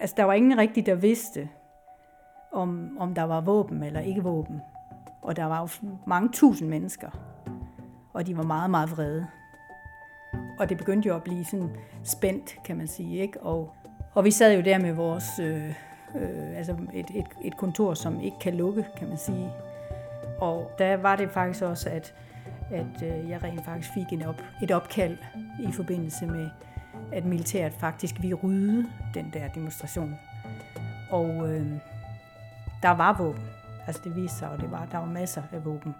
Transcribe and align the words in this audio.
altså, 0.00 0.14
der 0.16 0.24
var 0.24 0.32
ingen 0.32 0.58
rigtig, 0.58 0.86
der 0.86 0.94
vidste, 0.94 1.48
om, 2.52 2.96
om 3.00 3.14
der 3.14 3.22
var 3.22 3.40
våben 3.40 3.82
eller 3.82 4.00
ikke 4.00 4.22
våben. 4.22 4.60
Og 5.22 5.36
der 5.36 5.44
var 5.44 5.60
jo 5.60 5.68
mange 6.06 6.28
tusind 6.32 6.68
mennesker, 6.68 7.10
og 8.12 8.26
de 8.26 8.36
var 8.36 8.42
meget, 8.42 8.70
meget 8.70 8.90
vrede. 8.90 9.26
Og 10.58 10.68
det 10.68 10.78
begyndte 10.78 11.08
jo 11.08 11.16
at 11.16 11.22
blive 11.22 11.44
sådan 11.44 11.70
spændt, 12.04 12.58
kan 12.64 12.76
man 12.76 12.86
sige. 12.86 13.18
Ikke? 13.18 13.40
Og, 13.40 13.72
og 14.14 14.24
vi 14.24 14.30
sad 14.30 14.54
jo 14.54 14.60
der 14.60 14.78
med 14.78 14.92
vores, 14.92 15.38
øh, 15.40 15.68
øh, 16.14 16.58
altså 16.58 16.76
et, 16.94 17.06
et, 17.14 17.26
et 17.44 17.56
kontor, 17.56 17.94
som 17.94 18.20
ikke 18.20 18.38
kan 18.40 18.54
lukke, 18.54 18.86
kan 18.96 19.08
man 19.08 19.18
sige. 19.18 19.50
Og 20.38 20.70
der 20.78 20.96
var 20.96 21.16
det 21.16 21.30
faktisk 21.30 21.64
også, 21.64 21.88
at, 21.90 22.14
at 22.70 23.02
øh, 23.02 23.30
jeg 23.30 23.42
rent 23.42 23.64
faktisk 23.64 23.94
fik 23.94 24.12
en 24.12 24.22
op, 24.22 24.42
et 24.62 24.70
opkald 24.70 25.16
i 25.60 25.72
forbindelse 25.72 26.26
med, 26.26 26.48
at 27.12 27.24
militæret 27.24 27.72
faktisk 27.72 28.14
ville 28.20 28.34
rydde 28.34 28.86
den 29.14 29.30
der 29.32 29.48
demonstration. 29.48 30.14
Og 31.10 31.28
øh, 31.28 31.66
der 32.82 32.90
var 32.90 33.16
våben. 33.18 33.42
Altså 33.86 34.02
det 34.04 34.16
viste 34.16 34.38
sig, 34.38 34.50
og 34.50 34.60
det 34.60 34.70
var, 34.70 34.86
der 34.92 34.98
var 34.98 35.06
masser 35.06 35.42
af 35.52 35.64
våben, 35.64 35.94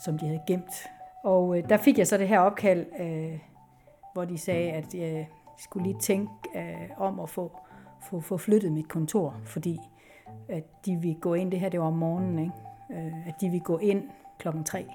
som 0.00 0.18
de 0.18 0.26
havde 0.26 0.42
gemt. 0.46 0.88
Og 1.24 1.58
øh, 1.58 1.68
der 1.68 1.76
fik 1.76 1.98
jeg 1.98 2.06
så 2.06 2.16
det 2.16 2.28
her 2.28 2.40
opkald, 2.40 2.86
øh, 3.00 3.38
hvor 4.12 4.24
de 4.24 4.38
sagde, 4.38 4.70
at 4.70 4.94
jeg 4.94 5.28
skulle 5.58 5.86
lige 5.86 6.00
tænke 6.00 6.32
øh, 6.54 6.90
om 6.96 7.20
at 7.20 7.28
få, 7.28 7.52
få, 8.00 8.20
få 8.20 8.36
flyttet 8.36 8.72
mit 8.72 8.88
kontor, 8.88 9.36
fordi 9.44 9.78
at 10.48 10.64
de 10.86 10.96
ville 10.96 11.20
gå 11.20 11.34
ind, 11.34 11.50
det 11.50 11.60
her 11.60 11.68
det 11.68 11.80
var 11.80 11.86
om 11.86 11.96
morgenen, 11.96 12.38
ikke? 12.38 12.52
Øh, 12.90 13.28
at 13.28 13.40
de 13.40 13.48
ville 13.48 13.64
gå 13.64 13.78
ind 13.78 14.02
klokken 14.38 14.64
tre. 14.64 14.86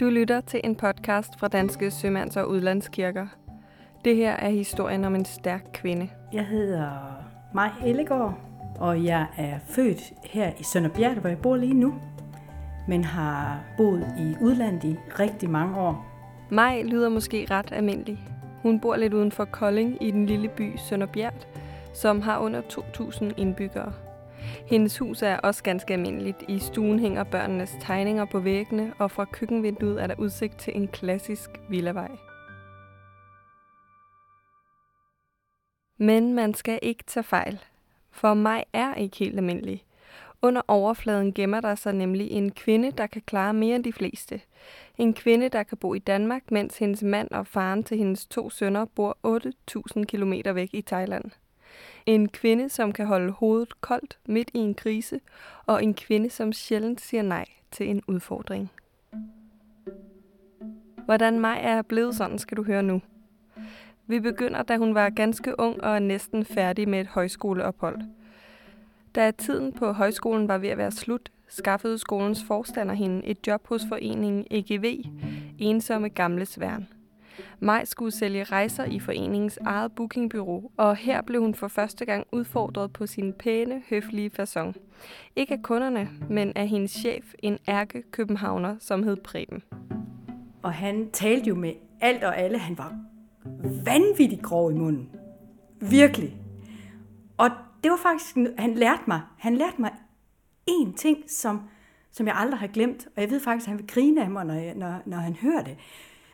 Du 0.00 0.04
lytter 0.04 0.40
til 0.40 0.60
en 0.64 0.74
podcast 0.74 1.38
fra 1.38 1.48
Danske 1.48 1.90
Sømands- 1.90 2.36
og 2.36 2.48
Udlandskirker. 2.48 3.26
Det 4.04 4.16
her 4.16 4.32
er 4.32 4.48
historien 4.48 5.04
om 5.04 5.14
en 5.14 5.24
stærk 5.24 5.62
kvinde. 5.74 6.08
Jeg 6.32 6.46
hedder 6.46 6.90
Maj 7.54 7.70
Ellegaard, 7.84 8.38
og 8.78 9.04
jeg 9.04 9.26
er 9.36 9.58
født 9.68 10.12
her 10.24 10.52
i 10.58 10.62
Sønderbjerg, 10.62 11.14
hvor 11.14 11.28
jeg 11.28 11.38
bor 11.38 11.56
lige 11.56 11.74
nu, 11.74 11.94
men 12.88 13.04
har 13.04 13.64
boet 13.76 14.06
i 14.18 14.34
udlandet 14.40 14.84
i 14.84 14.96
rigtig 15.18 15.50
mange 15.50 15.80
år. 15.80 16.06
Maj 16.50 16.82
lyder 16.82 17.08
måske 17.08 17.46
ret 17.50 17.72
almindelig. 17.72 18.18
Hun 18.62 18.80
bor 18.80 18.96
lidt 18.96 19.14
uden 19.14 19.32
for 19.32 19.44
Kolding 19.44 20.02
i 20.02 20.10
den 20.10 20.26
lille 20.26 20.48
by 20.48 20.76
Sønderbjerg, 20.76 21.34
som 21.94 22.20
har 22.20 22.38
under 22.38 22.60
2.000 22.60 23.32
indbyggere. 23.36 23.92
Hendes 24.66 24.98
hus 24.98 25.22
er 25.22 25.36
også 25.36 25.62
ganske 25.62 25.92
almindeligt. 25.92 26.44
I 26.48 26.58
stuen 26.58 26.98
hænger 26.98 27.24
børnenes 27.24 27.76
tegninger 27.80 28.24
på 28.24 28.40
væggene, 28.40 28.92
og 28.98 29.10
fra 29.10 29.24
køkkenvinduet 29.24 30.02
er 30.02 30.06
der 30.06 30.14
udsigt 30.18 30.58
til 30.58 30.76
en 30.76 30.88
klassisk 30.88 31.50
villavej. 31.68 32.10
Men 35.98 36.34
man 36.34 36.54
skal 36.54 36.78
ikke 36.82 37.04
tage 37.06 37.24
fejl, 37.24 37.58
for 38.10 38.34
mig 38.34 38.64
er 38.72 38.94
ikke 38.94 39.16
helt 39.16 39.36
almindelig. 39.36 39.84
Under 40.42 40.62
overfladen 40.68 41.32
gemmer 41.32 41.60
der 41.60 41.74
sig 41.74 41.92
nemlig 41.92 42.30
en 42.30 42.50
kvinde, 42.50 42.90
der 42.90 43.06
kan 43.06 43.22
klare 43.26 43.54
mere 43.54 43.76
end 43.76 43.84
de 43.84 43.92
fleste. 43.92 44.40
En 44.98 45.14
kvinde, 45.14 45.48
der 45.48 45.62
kan 45.62 45.78
bo 45.78 45.94
i 45.94 45.98
Danmark, 45.98 46.50
mens 46.50 46.78
hendes 46.78 47.02
mand 47.02 47.30
og 47.30 47.46
faren 47.46 47.84
til 47.84 47.98
hendes 47.98 48.26
to 48.26 48.50
sønner 48.50 48.84
bor 48.84 49.18
8.000 49.96 50.04
km 50.04 50.32
væk 50.54 50.70
i 50.72 50.82
Thailand. 50.82 51.24
En 52.06 52.28
kvinde, 52.28 52.68
som 52.68 52.92
kan 52.92 53.06
holde 53.06 53.32
hovedet 53.32 53.80
koldt 53.80 54.18
midt 54.26 54.50
i 54.54 54.58
en 54.58 54.74
krise, 54.74 55.20
og 55.66 55.84
en 55.84 55.94
kvinde, 55.94 56.30
som 56.30 56.52
sjældent 56.52 57.00
siger 57.00 57.22
nej 57.22 57.44
til 57.70 57.90
en 57.90 58.02
udfordring. 58.06 58.70
Hvordan 61.04 61.40
mig 61.40 61.58
er 61.62 61.82
blevet 61.82 62.14
sådan, 62.14 62.38
skal 62.38 62.56
du 62.56 62.62
høre 62.62 62.82
nu. 62.82 63.00
Vi 64.06 64.20
begynder, 64.20 64.62
da 64.62 64.76
hun 64.76 64.94
var 64.94 65.10
ganske 65.10 65.60
ung 65.60 65.84
og 65.84 66.02
næsten 66.02 66.44
færdig 66.44 66.88
med 66.88 67.00
et 67.00 67.06
højskoleophold. 67.06 68.00
Da 69.14 69.30
tiden 69.30 69.72
på 69.72 69.92
højskolen 69.92 70.48
var 70.48 70.58
ved 70.58 70.68
at 70.68 70.78
være 70.78 70.90
slut, 70.90 71.30
skaffede 71.48 71.98
skolens 71.98 72.44
forstander 72.44 72.94
hende 72.94 73.26
et 73.26 73.46
job 73.46 73.66
hos 73.66 73.82
foreningen 73.88 74.46
EGV, 74.50 75.04
Ensomme 75.58 76.08
Gamle 76.08 76.46
Sværn. 76.46 76.88
Maj 77.60 77.84
skulle 77.84 78.10
sælge 78.10 78.44
rejser 78.44 78.84
i 78.84 78.98
foreningens 78.98 79.58
eget 79.64 79.92
bookingbyrå, 79.92 80.72
og 80.76 80.96
her 80.96 81.22
blev 81.22 81.40
hun 81.40 81.54
for 81.54 81.68
første 81.68 82.04
gang 82.04 82.26
udfordret 82.32 82.92
på 82.92 83.06
sin 83.06 83.32
pæne, 83.32 83.82
høflige 83.90 84.30
façon. 84.40 84.72
Ikke 85.36 85.54
af 85.54 85.62
kunderne, 85.62 86.08
men 86.30 86.52
af 86.56 86.68
hendes 86.68 86.90
chef, 86.90 87.34
en 87.38 87.58
ærke 87.68 88.02
københavner, 88.10 88.76
som 88.80 89.02
hed 89.02 89.16
Preben. 89.16 89.62
Og 90.62 90.72
han 90.72 91.10
talte 91.10 91.48
jo 91.48 91.54
med 91.54 91.72
alt 92.00 92.24
og 92.24 92.38
alle. 92.38 92.58
Han 92.58 92.78
var 92.78 92.98
vanvittigt 93.84 94.42
grov 94.42 94.70
i 94.70 94.74
munden. 94.74 95.10
Virkelig. 95.80 96.36
Og 97.36 97.50
det 97.82 97.90
var 97.90 97.98
faktisk, 98.02 98.36
han 98.58 98.74
lærte 98.74 99.02
mig, 99.06 99.20
han 99.38 99.56
lærte 99.56 99.80
mig 99.80 99.90
én 100.70 100.96
ting, 100.96 101.18
som, 101.30 101.60
som 102.10 102.26
jeg 102.26 102.34
aldrig 102.36 102.60
har 102.60 102.66
glemt. 102.66 103.06
Og 103.16 103.22
jeg 103.22 103.30
ved 103.30 103.40
faktisk, 103.40 103.66
at 103.66 103.70
han 103.70 103.78
vil 103.78 103.86
grine 103.86 104.22
af 104.22 104.30
mig, 104.30 104.44
når, 104.44 104.54
jeg, 104.54 104.74
når, 104.74 105.02
når 105.06 105.16
han 105.16 105.34
hører 105.34 105.62
det. 105.62 105.76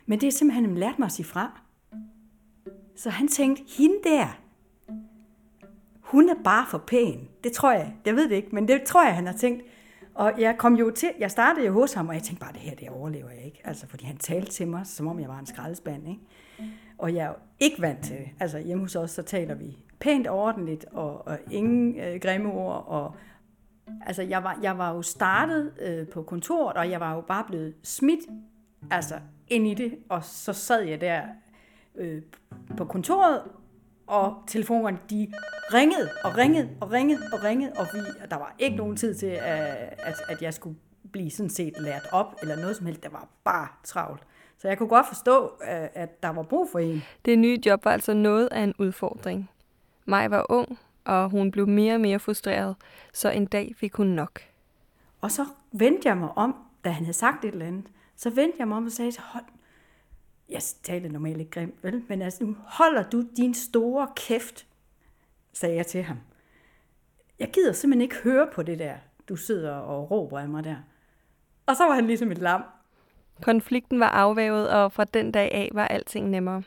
Men 0.05 0.21
det 0.21 0.27
er 0.27 0.31
simpelthen, 0.31 0.65
han 0.65 0.77
lærte 0.77 0.95
mig 0.99 1.05
at 1.05 1.11
sige 1.11 1.25
fra. 1.25 1.61
Så 2.95 3.09
han 3.09 3.27
tænkte, 3.27 3.63
hende 3.77 3.95
der, 4.03 4.39
hun 5.99 6.29
er 6.29 6.35
bare 6.43 6.65
for 6.69 6.77
pæn. 6.77 7.27
Det 7.43 7.51
tror 7.51 7.71
jeg. 7.71 7.93
Jeg 8.05 8.15
ved 8.15 8.29
det 8.29 8.35
ikke, 8.35 8.49
men 8.51 8.67
det 8.67 8.83
tror 8.83 9.05
jeg, 9.05 9.15
han 9.15 9.25
har 9.25 9.33
tænkt. 9.33 9.63
Og 10.13 10.33
jeg 10.37 10.57
kom 10.57 10.75
jo 10.75 10.91
til, 10.91 11.09
jeg 11.19 11.31
startede 11.31 11.65
jo 11.65 11.73
hos 11.73 11.93
ham, 11.93 12.07
og 12.07 12.15
jeg 12.15 12.23
tænkte 12.23 12.41
bare, 12.45 12.53
det 12.53 12.61
her, 12.61 12.75
det 12.75 12.89
overlever 12.89 13.29
jeg 13.29 13.45
ikke. 13.45 13.61
Altså, 13.63 13.87
fordi 13.87 14.05
han 14.05 14.17
talte 14.17 14.51
til 14.51 14.67
mig, 14.67 14.87
som 14.87 15.07
om 15.07 15.19
jeg 15.19 15.29
var 15.29 15.39
en 15.39 15.45
skraldespand, 15.45 16.07
ikke? 16.07 16.21
Og 16.97 17.15
jeg 17.15 17.23
er 17.23 17.27
jo 17.27 17.35
ikke 17.59 17.81
vant 17.81 18.03
til, 18.03 18.29
altså 18.39 18.59
hjemme 18.59 18.83
hos 18.83 18.95
os, 18.95 19.11
så 19.11 19.21
taler 19.21 19.55
vi 19.55 19.77
pænt 19.99 20.27
ordentligt, 20.27 20.85
og, 20.91 21.27
og 21.27 21.39
ingen 21.51 21.99
øh, 21.99 22.19
grimme 22.19 22.51
ord, 22.51 22.85
og 22.87 23.15
altså 24.01 24.21
jeg 24.21 24.43
var, 24.43 24.59
jeg 24.61 24.77
var 24.77 24.93
jo 24.93 25.01
startet 25.01 25.73
øh, 25.81 26.07
på 26.07 26.23
kontoret, 26.23 26.77
og 26.77 26.89
jeg 26.89 26.99
var 26.99 27.15
jo 27.15 27.21
bare 27.21 27.43
blevet 27.47 27.73
smidt, 27.83 28.19
altså 28.91 29.15
ind 29.47 29.67
i 29.67 29.73
det, 29.73 29.97
og 30.09 30.23
så 30.23 30.53
sad 30.53 30.81
jeg 30.81 31.01
der 31.01 31.21
øh, 31.95 32.21
på 32.77 32.85
kontoret, 32.85 33.41
og 34.07 34.43
telefonerne 34.47 34.97
de 35.09 35.33
ringede 35.73 36.09
og 36.23 36.37
ringede 36.37 36.69
og 36.81 36.91
ringede 36.91 37.21
og 37.33 37.43
ringede, 37.43 37.73
og 37.77 37.85
vi, 37.93 37.99
og 38.23 38.31
der 38.31 38.37
var 38.37 38.55
ikke 38.59 38.77
nogen 38.77 38.95
tid 38.95 39.15
til, 39.15 39.27
at, 39.27 40.21
at, 40.29 40.41
jeg 40.41 40.53
skulle 40.53 40.77
blive 41.11 41.31
sådan 41.31 41.49
set 41.49 41.73
lært 41.79 42.07
op, 42.11 42.35
eller 42.41 42.55
noget 42.55 42.75
som 42.75 42.85
helst, 42.85 43.03
der 43.03 43.09
var 43.09 43.27
bare 43.43 43.67
travlt. 43.83 44.23
Så 44.57 44.67
jeg 44.67 44.77
kunne 44.77 44.89
godt 44.89 45.07
forstå, 45.07 45.47
at 45.93 46.23
der 46.23 46.29
var 46.29 46.43
brug 46.43 46.69
for 46.71 46.79
en. 46.79 47.03
Det 47.25 47.39
nye 47.39 47.59
job 47.65 47.85
var 47.85 47.91
altså 47.91 48.13
noget 48.13 48.49
af 48.51 48.61
en 48.61 48.73
udfordring. 48.77 49.49
Maj 50.05 50.27
var 50.27 50.45
ung, 50.49 50.79
og 51.05 51.29
hun 51.29 51.51
blev 51.51 51.67
mere 51.67 51.93
og 51.93 52.01
mere 52.01 52.19
frustreret, 52.19 52.75
så 53.13 53.29
en 53.29 53.45
dag 53.45 53.73
fik 53.77 53.93
hun 53.93 54.07
nok. 54.07 54.41
Og 55.21 55.31
så 55.31 55.45
vendte 55.71 56.09
jeg 56.09 56.17
mig 56.17 56.29
om, 56.35 56.55
da 56.85 56.89
han 56.89 57.03
havde 57.03 57.17
sagt 57.17 57.45
et 57.45 57.53
eller 57.53 57.65
andet, 57.65 57.85
så 58.15 58.29
vendte 58.29 58.55
jeg 58.59 58.67
mig 58.67 58.77
om 58.77 58.85
og 58.85 58.91
sagde, 58.91 59.11
hold, 59.19 59.45
jeg 60.49 60.61
taler 60.83 61.09
normalt 61.09 61.39
ikke 61.39 61.51
grimt, 61.51 61.83
vel? 61.83 62.03
Men 62.09 62.21
altså, 62.21 62.43
nu 62.43 62.55
holder 62.65 63.09
du 63.09 63.23
din 63.37 63.53
store 63.53 64.07
kæft, 64.15 64.67
sagde 65.53 65.75
jeg 65.75 65.87
til 65.87 66.03
ham. 66.03 66.17
Jeg 67.39 67.51
gider 67.51 67.73
simpelthen 67.73 68.01
ikke 68.01 68.23
høre 68.23 68.47
på 68.53 68.63
det 68.63 68.79
der, 68.79 68.95
du 69.29 69.35
sidder 69.35 69.75
og 69.75 70.11
råber 70.11 70.39
af 70.39 70.49
mig 70.49 70.63
der. 70.63 70.75
Og 71.65 71.75
så 71.75 71.83
var 71.83 71.95
han 71.95 72.07
ligesom 72.07 72.31
et 72.31 72.37
lam. 72.37 72.63
Konflikten 73.41 73.99
var 73.99 74.09
afvævet, 74.09 74.69
og 74.69 74.91
fra 74.91 75.03
den 75.03 75.31
dag 75.31 75.51
af 75.51 75.69
var 75.73 75.87
alting 75.87 76.29
nemmere. 76.29 76.63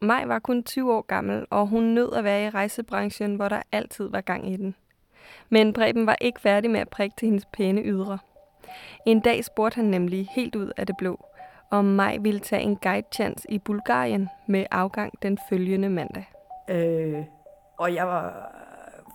Maj 0.00 0.24
var 0.24 0.38
kun 0.38 0.64
20 0.64 0.92
år 0.92 1.02
gammel, 1.02 1.46
og 1.50 1.66
hun 1.66 1.82
nød 1.82 2.12
at 2.12 2.24
være 2.24 2.44
i 2.46 2.50
rejsebranchen, 2.50 3.34
hvor 3.34 3.48
der 3.48 3.62
altid 3.72 4.08
var 4.08 4.20
gang 4.20 4.52
i 4.52 4.56
den. 4.56 4.74
Men 5.48 5.72
Breben 5.72 6.06
var 6.06 6.16
ikke 6.20 6.40
færdig 6.40 6.70
med 6.70 6.80
at 6.80 6.88
prikke 6.88 7.16
til 7.18 7.26
hendes 7.26 7.46
pæne 7.52 7.82
ydre. 7.82 8.18
En 9.06 9.20
dag 9.20 9.44
spurgte 9.44 9.76
han 9.76 9.84
nemlig 9.84 10.28
helt 10.30 10.56
ud 10.56 10.72
af 10.76 10.86
det 10.86 10.96
blå, 10.96 11.26
om 11.70 11.84
Maj 11.84 12.16
ville 12.20 12.40
tage 12.40 12.62
en 12.62 12.76
guide-chance 12.76 13.50
i 13.50 13.58
Bulgarien 13.58 14.28
med 14.46 14.66
afgang 14.70 15.22
den 15.22 15.38
følgende 15.48 15.88
mandag. 15.88 16.24
Øh, 16.68 17.24
og 17.78 17.94
jeg 17.94 18.06
var 18.06 18.50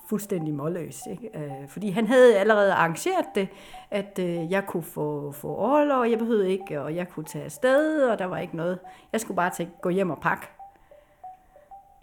fuldstændig 0.10 0.54
målløs, 0.54 1.08
ikke? 1.12 1.30
Øh, 1.38 1.68
fordi 1.68 1.90
han 1.90 2.08
havde 2.08 2.38
allerede 2.38 2.74
arrangeret 2.74 3.26
det, 3.36 3.48
at 3.92 4.20
øh, 4.20 4.52
jeg 4.52 4.66
kunne 4.66 4.84
få, 4.84 5.32
få 5.32 5.48
og 5.48 6.12
jeg 6.12 6.20
behøvede 6.20 6.52
ikke, 6.52 6.82
og 6.82 6.96
jeg 6.96 7.10
kunne 7.10 7.26
tage 7.26 7.46
afsted, 7.46 8.10
og 8.10 8.20
der 8.20 8.26
var 8.26 8.38
ikke 8.38 8.56
noget. 8.56 8.80
Jeg 9.12 9.22
skulle 9.22 9.36
bare 9.36 9.50
tænke, 9.50 9.74
gå 9.82 9.90
hjem 9.90 10.10
og 10.10 10.20
pakke. 10.22 10.48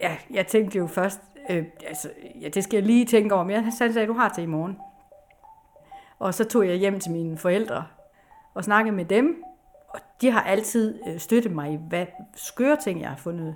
Ja, 0.01 0.17
jeg 0.29 0.47
tænkte 0.47 0.77
jo 0.77 0.87
først, 0.87 1.21
øh, 1.49 1.65
altså, 1.87 2.09
ja, 2.41 2.47
det 2.47 2.63
skal 2.63 2.77
jeg 2.77 2.85
lige 2.85 3.05
tænke 3.05 3.35
over, 3.35 3.43
mere. 3.43 3.61
Han 3.61 3.71
sagde, 3.71 4.07
du 4.07 4.13
har 4.13 4.29
til 4.29 4.43
i 4.43 4.47
morgen. 4.47 4.77
Og 6.19 6.33
så 6.33 6.43
tog 6.43 6.67
jeg 6.67 6.75
hjem 6.75 6.99
til 6.99 7.11
mine 7.11 7.37
forældre 7.37 7.85
og 8.53 8.63
snakkede 8.63 8.95
med 8.95 9.05
dem, 9.05 9.43
og 9.89 9.99
de 10.21 10.31
har 10.31 10.41
altid 10.41 10.99
øh, 11.07 11.19
støttet 11.19 11.51
mig 11.51 11.71
i, 11.73 11.79
hvad 11.89 12.05
skøre 12.35 12.75
ting, 12.75 13.01
jeg 13.01 13.09
har 13.09 13.17
fundet 13.17 13.55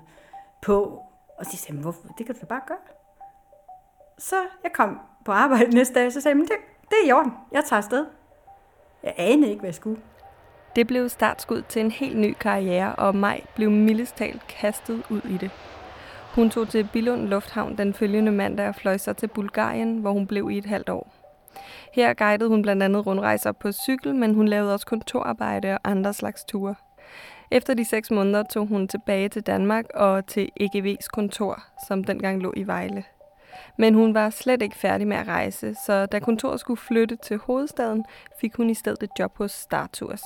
på. 0.61 1.03
Og 1.37 1.45
de 1.51 1.57
sagde, 1.57 1.81
hvorfor? 1.81 2.07
det 2.17 2.25
kan 2.25 2.35
du 2.35 2.41
da 2.41 2.45
bare 2.45 2.61
gøre. 2.67 2.77
Så 4.17 4.35
jeg 4.63 4.71
kom 4.73 4.99
på 5.25 5.31
arbejde 5.31 5.69
næste 5.77 5.93
dag, 5.93 6.13
så 6.13 6.21
sagde 6.21 6.37
jeg, 6.37 6.47
det, 6.47 6.57
det 6.89 6.97
er 7.03 7.07
i 7.07 7.11
orden, 7.11 7.31
jeg 7.51 7.63
tager 7.65 7.77
afsted. 7.77 8.05
jeg 9.03 9.13
anede 9.17 9.49
ikke, 9.49 9.59
hvad 9.59 9.67
jeg 9.67 9.75
skulle. 9.75 10.01
Det 10.75 10.87
blev 10.87 11.09
startskud 11.09 11.61
til 11.61 11.79
en 11.79 11.91
helt 11.91 12.17
ny 12.17 12.35
karriere, 12.39 12.95
og 12.95 13.15
Maj 13.15 13.41
blev 13.55 13.71
mildest 13.71 14.15
talt 14.15 14.47
kastet 14.47 15.03
ud 15.09 15.21
i 15.21 15.37
det. 15.37 15.51
Hun 16.35 16.49
tog 16.49 16.69
til 16.69 16.89
Billund 16.93 17.27
Lufthavn 17.27 17.77
den 17.77 17.93
følgende 17.93 18.31
mandag 18.31 18.67
og 18.67 18.75
fløj 18.75 18.97
sig 18.97 19.17
til 19.17 19.27
Bulgarien, 19.27 19.97
hvor 19.97 20.11
hun 20.11 20.27
blev 20.27 20.51
i 20.51 20.57
et 20.57 20.65
halvt 20.65 20.89
år. 20.89 21.20
Her 21.93 22.13
guidede 22.13 22.49
hun 22.49 22.61
blandt 22.61 22.83
andet 22.83 23.05
rundrejser 23.05 23.51
på 23.51 23.71
cykel, 23.71 24.15
men 24.15 24.33
hun 24.33 24.47
lavede 24.47 24.73
også 24.73 24.85
kontorarbejde 24.85 25.73
og 25.73 25.79
andre 25.83 26.13
slags 26.13 26.43
ture. 26.43 26.75
Efter 27.51 27.73
de 27.73 27.85
seks 27.85 28.11
måneder 28.11 28.43
tog 28.43 28.67
hun 28.67 28.87
tilbage 28.87 29.29
til 29.29 29.41
Danmark 29.41 29.85
og 29.95 30.27
til 30.27 30.49
EGV's 30.61 31.07
kontor, 31.13 31.63
som 31.87 32.03
dengang 32.03 32.41
lå 32.41 32.53
i 32.57 32.67
Vejle. 32.67 33.03
Men 33.77 33.93
hun 33.93 34.13
var 34.13 34.29
slet 34.29 34.61
ikke 34.61 34.75
færdig 34.75 35.07
med 35.07 35.17
at 35.17 35.27
rejse, 35.27 35.75
så 35.85 36.05
da 36.05 36.19
kontoret 36.19 36.59
skulle 36.59 36.77
flytte 36.77 37.15
til 37.15 37.37
hovedstaden, 37.37 38.05
fik 38.41 38.55
hun 38.55 38.69
i 38.69 38.73
stedet 38.73 39.03
et 39.03 39.09
job 39.19 39.37
hos 39.37 39.51
Startours. 39.51 40.21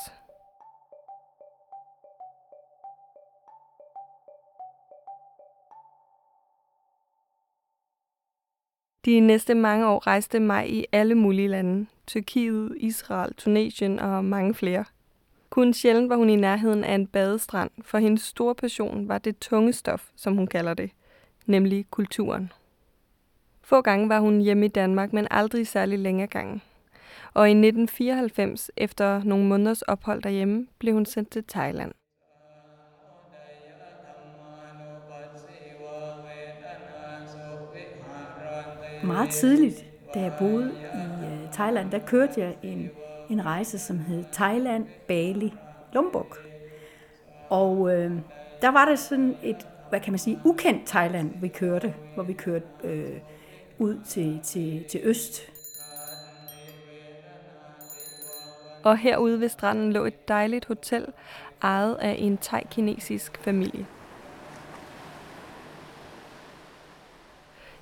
De 9.05 9.19
næste 9.19 9.55
mange 9.55 9.87
år 9.87 10.07
rejste 10.07 10.39
mig 10.39 10.69
i 10.73 10.85
alle 10.91 11.15
mulige 11.15 11.47
lande. 11.47 11.85
Tyrkiet, 12.07 12.73
Israel, 12.77 13.33
Tunesien 13.33 13.99
og 13.99 14.25
mange 14.25 14.53
flere. 14.53 14.85
Kun 15.49 15.73
sjældent 15.73 16.09
var 16.09 16.15
hun 16.15 16.29
i 16.29 16.35
nærheden 16.35 16.83
af 16.83 16.95
en 16.95 17.07
badestrand, 17.07 17.71
for 17.81 17.97
hendes 17.97 18.21
store 18.21 18.55
passion 18.55 19.07
var 19.07 19.17
det 19.17 19.39
tunge 19.39 19.73
stof, 19.73 20.09
som 20.15 20.35
hun 20.35 20.47
kalder 20.47 20.73
det, 20.73 20.91
nemlig 21.45 21.85
kulturen. 21.91 22.51
Få 23.61 23.81
gange 23.81 24.09
var 24.09 24.19
hun 24.19 24.41
hjemme 24.41 24.65
i 24.65 24.69
Danmark, 24.69 25.13
men 25.13 25.27
aldrig 25.31 25.67
særlig 25.67 25.99
længere 25.99 26.27
gangen. 26.27 26.61
Og 27.33 27.47
i 27.47 27.51
1994, 27.51 28.71
efter 28.77 29.23
nogle 29.23 29.45
måneders 29.45 29.81
ophold 29.81 30.21
derhjemme, 30.21 30.67
blev 30.79 30.93
hun 30.93 31.05
sendt 31.05 31.29
til 31.29 31.43
Thailand. 31.43 31.91
Meget 39.03 39.29
tidligt, 39.29 39.85
da 40.13 40.19
jeg 40.19 40.33
boede 40.39 40.71
i 40.93 41.25
øh, 41.25 41.51
Thailand, 41.53 41.91
der 41.91 41.99
kørte 41.99 42.41
jeg 42.41 42.55
en, 42.63 42.89
en 43.29 43.45
rejse, 43.45 43.79
som 43.79 43.99
hed 43.99 44.23
Thailand, 44.31 44.85
Bali, 45.07 45.53
Lombok. 45.93 46.37
Og 47.49 47.93
øh, 47.93 48.11
der 48.61 48.71
var 48.71 48.85
det 48.85 48.99
sådan 48.99 49.37
et, 49.43 49.67
hvad 49.89 49.99
kan 49.99 50.11
man 50.11 50.19
sige, 50.19 50.39
ukendt 50.45 50.87
Thailand, 50.87 51.31
vi 51.41 51.47
kørte, 51.47 51.93
hvor 52.13 52.23
vi 52.23 52.33
kørte 52.33 52.65
øh, 52.83 53.19
ud 53.77 53.99
til, 54.05 54.39
til, 54.43 54.85
til 54.89 55.01
øst. 55.03 55.41
Og 58.83 58.97
herude 58.97 59.39
ved 59.39 59.49
stranden 59.49 59.93
lå 59.93 60.05
et 60.05 60.27
dejligt 60.27 60.65
hotel, 60.65 61.05
ejet 61.61 61.95
af 61.95 62.15
en 62.19 62.37
thai-kinesisk 62.37 63.37
familie. 63.41 63.85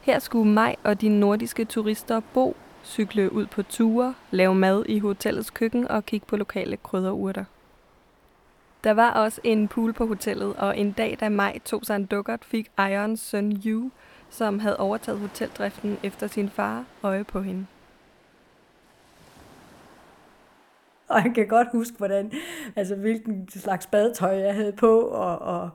Her 0.04 0.20
skulle 0.20 0.50
mig 0.50 0.78
og 0.84 1.02
de 1.02 1.10
nordiske 1.10 1.66
turister 1.66 2.22
bo, 2.34 2.56
cykle 2.84 3.34
ud 3.34 3.46
på 3.46 3.64
ture, 3.64 4.14
lave 4.32 4.56
mad 4.56 4.86
i 4.86 5.00
hotellets 5.00 5.50
køkken 5.50 5.88
og 5.88 6.06
kigge 6.06 6.28
på 6.28 6.38
lokale 6.38 6.78
krydderurter. 6.78 7.46
Der 8.84 8.92
var 8.92 9.12
også 9.12 9.42
en 9.44 9.68
pool 9.68 9.94
på 9.94 10.06
hotellet, 10.06 10.54
og 10.56 10.78
en 10.78 10.92
dag, 10.92 11.18
da 11.20 11.30
Maj 11.30 11.60
tog 11.66 11.86
sig 11.86 11.96
en 11.96 12.06
dukkert, 12.06 12.46
fik 12.46 12.72
ejerens 12.78 13.20
søn 13.20 13.62
Yu, 13.66 13.92
som 14.30 14.60
havde 14.60 14.78
overtaget 14.78 15.20
hoteldriften 15.20 15.98
efter 16.04 16.28
sin 16.28 16.50
far, 16.50 16.86
øje 17.04 17.24
på 17.24 17.42
hende. 17.42 17.66
Og 21.08 21.24
jeg 21.24 21.32
kan 21.36 21.48
godt 21.48 21.68
huske, 21.72 21.98
hvordan, 21.98 22.32
altså 22.76 22.96
hvilken 22.96 23.50
slags 23.50 23.88
badetøj 23.88 24.40
jeg 24.40 24.54
havde 24.56 24.74
på, 24.74 25.00
og, 25.00 25.40
og, 25.40 25.70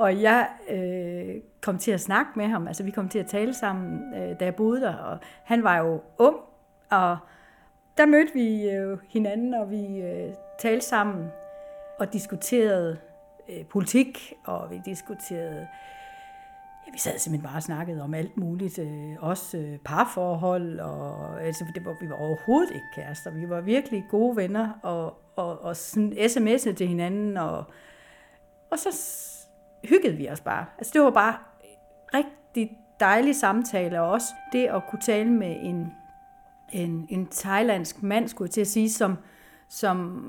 og 0.00 0.22
jeg 0.22 0.48
øh, 0.70 1.42
kom 1.60 1.78
til 1.78 1.90
at 1.90 2.00
snakke 2.00 2.30
med 2.36 2.46
ham, 2.46 2.66
altså 2.66 2.82
vi 2.82 2.90
kom 2.90 3.08
til 3.08 3.18
at 3.18 3.26
tale 3.26 3.54
sammen, 3.54 4.14
øh, 4.14 4.40
da 4.40 4.44
jeg 4.44 4.54
boede 4.54 4.80
der, 4.80 4.94
og 4.94 5.18
han 5.44 5.64
var 5.64 5.78
jo 5.78 6.00
ung, 6.18 6.36
og 6.90 7.18
der 7.98 8.06
mødte 8.06 8.32
vi 8.34 8.70
øh, 8.70 8.98
hinanden, 9.08 9.54
og 9.54 9.70
vi 9.70 10.00
øh, 10.00 10.34
talte 10.58 10.86
sammen 10.86 11.28
og 11.98 12.12
diskuterede 12.12 12.98
øh, 13.48 13.64
politik, 13.64 14.32
og 14.46 14.70
vi 14.70 14.80
diskuterede, 14.84 15.68
ja, 16.86 16.92
vi 16.92 16.98
sad 16.98 17.18
simpelthen 17.18 17.48
bare 17.48 17.56
og 17.56 17.62
snakkede 17.62 18.02
om 18.02 18.14
alt 18.14 18.36
muligt, 18.36 18.78
øh, 18.78 19.16
også 19.20 19.58
øh, 19.58 19.78
parforhold, 19.84 20.78
og 20.80 21.42
altså, 21.42 21.64
det 21.74 21.84
var, 21.84 21.96
vi 22.00 22.08
var 22.08 22.16
overhovedet 22.16 22.70
ikke 22.70 22.86
kærester, 22.94 23.30
vi 23.30 23.48
var 23.48 23.60
virkelig 23.60 24.04
gode 24.10 24.36
venner, 24.36 24.70
og, 24.82 25.14
og, 25.36 25.62
og 25.64 25.76
sådan 25.76 26.12
sms'ede 26.12 26.74
til 26.74 26.88
hinanden, 26.88 27.36
og, 27.36 27.64
og 28.70 28.78
så 28.78 28.90
hyggede 29.84 30.16
vi 30.16 30.28
os 30.28 30.40
bare. 30.40 30.66
Altså 30.78 30.92
det 30.94 31.02
var 31.02 31.10
bare 31.10 31.34
rigtig 32.14 32.78
dejlig 33.00 33.36
samtale, 33.36 34.00
og 34.00 34.10
også 34.10 34.26
det 34.52 34.66
at 34.66 34.82
kunne 34.90 35.00
tale 35.00 35.30
med 35.30 35.56
en, 35.60 35.92
en, 36.72 37.06
en 37.08 37.26
thailandsk 37.26 38.02
mand, 38.02 38.28
skulle 38.28 38.46
jeg 38.46 38.52
til 38.52 38.60
at 38.60 38.66
sige, 38.66 38.90
som, 38.90 39.18
som 39.68 40.20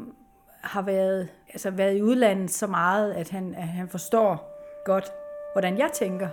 har 0.62 0.82
været, 0.82 1.30
altså 1.50 1.72
været 1.72 1.98
i 1.98 2.02
udlandet 2.02 2.52
så 2.52 2.68
meget, 2.68 3.14
at 3.14 3.30
han, 3.30 3.56
at 3.56 3.68
han 3.68 3.90
forstår 3.90 4.58
godt, 4.86 5.12
hvordan 5.54 5.78
jeg 5.78 5.92
tænker. 5.94 6.28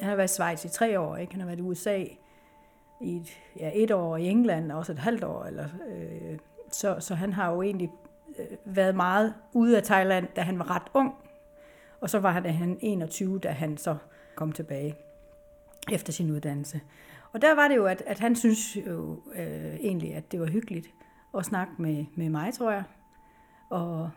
Han 0.00 0.08
har 0.08 0.16
været 0.16 0.30
i 0.30 0.34
Schweiz 0.34 0.64
i 0.64 0.68
tre 0.68 1.00
år, 1.00 1.16
ikke? 1.16 1.32
han 1.32 1.40
har 1.40 1.46
været 1.46 1.58
i 1.58 1.62
USA 1.62 2.04
i 3.00 3.16
et, 3.16 3.38
ja, 3.60 3.70
et 3.74 3.90
år, 3.90 4.16
i 4.16 4.28
England 4.28 4.72
også 4.72 4.92
et 4.92 4.98
halvt 4.98 5.24
år. 5.24 5.44
Eller, 5.44 5.68
øh, 5.88 6.38
så, 6.70 6.96
så 6.98 7.14
han 7.14 7.32
har 7.32 7.52
jo 7.52 7.62
egentlig 7.62 7.90
øh, 8.38 8.46
været 8.64 8.94
meget 8.94 9.34
ude 9.52 9.76
af 9.76 9.82
Thailand, 9.82 10.26
da 10.36 10.40
han 10.40 10.58
var 10.58 10.70
ret 10.70 10.88
ung. 10.94 11.14
Og 12.02 12.10
så 12.10 12.18
var 12.18 12.30
han 12.30 12.78
21, 12.80 13.38
da 13.38 13.48
han 13.48 13.76
så 13.76 13.96
kom 14.34 14.52
tilbage 14.52 14.96
efter 15.92 16.12
sin 16.12 16.30
uddannelse. 16.30 16.80
Og 17.32 17.42
der 17.42 17.54
var 17.54 17.68
det 17.68 17.76
jo, 17.76 17.86
at, 17.86 18.02
at 18.06 18.18
han 18.18 18.36
synes 18.36 18.76
jo 18.76 19.22
øh, 19.34 19.74
egentlig, 19.74 20.14
at 20.14 20.32
det 20.32 20.40
var 20.40 20.46
hyggeligt 20.46 20.86
at 21.38 21.44
snakke 21.44 21.72
med, 21.78 22.04
med 22.14 22.28
mig, 22.28 22.54
tror 22.54 22.70
jeg. 22.70 22.84
Og, 23.70 24.10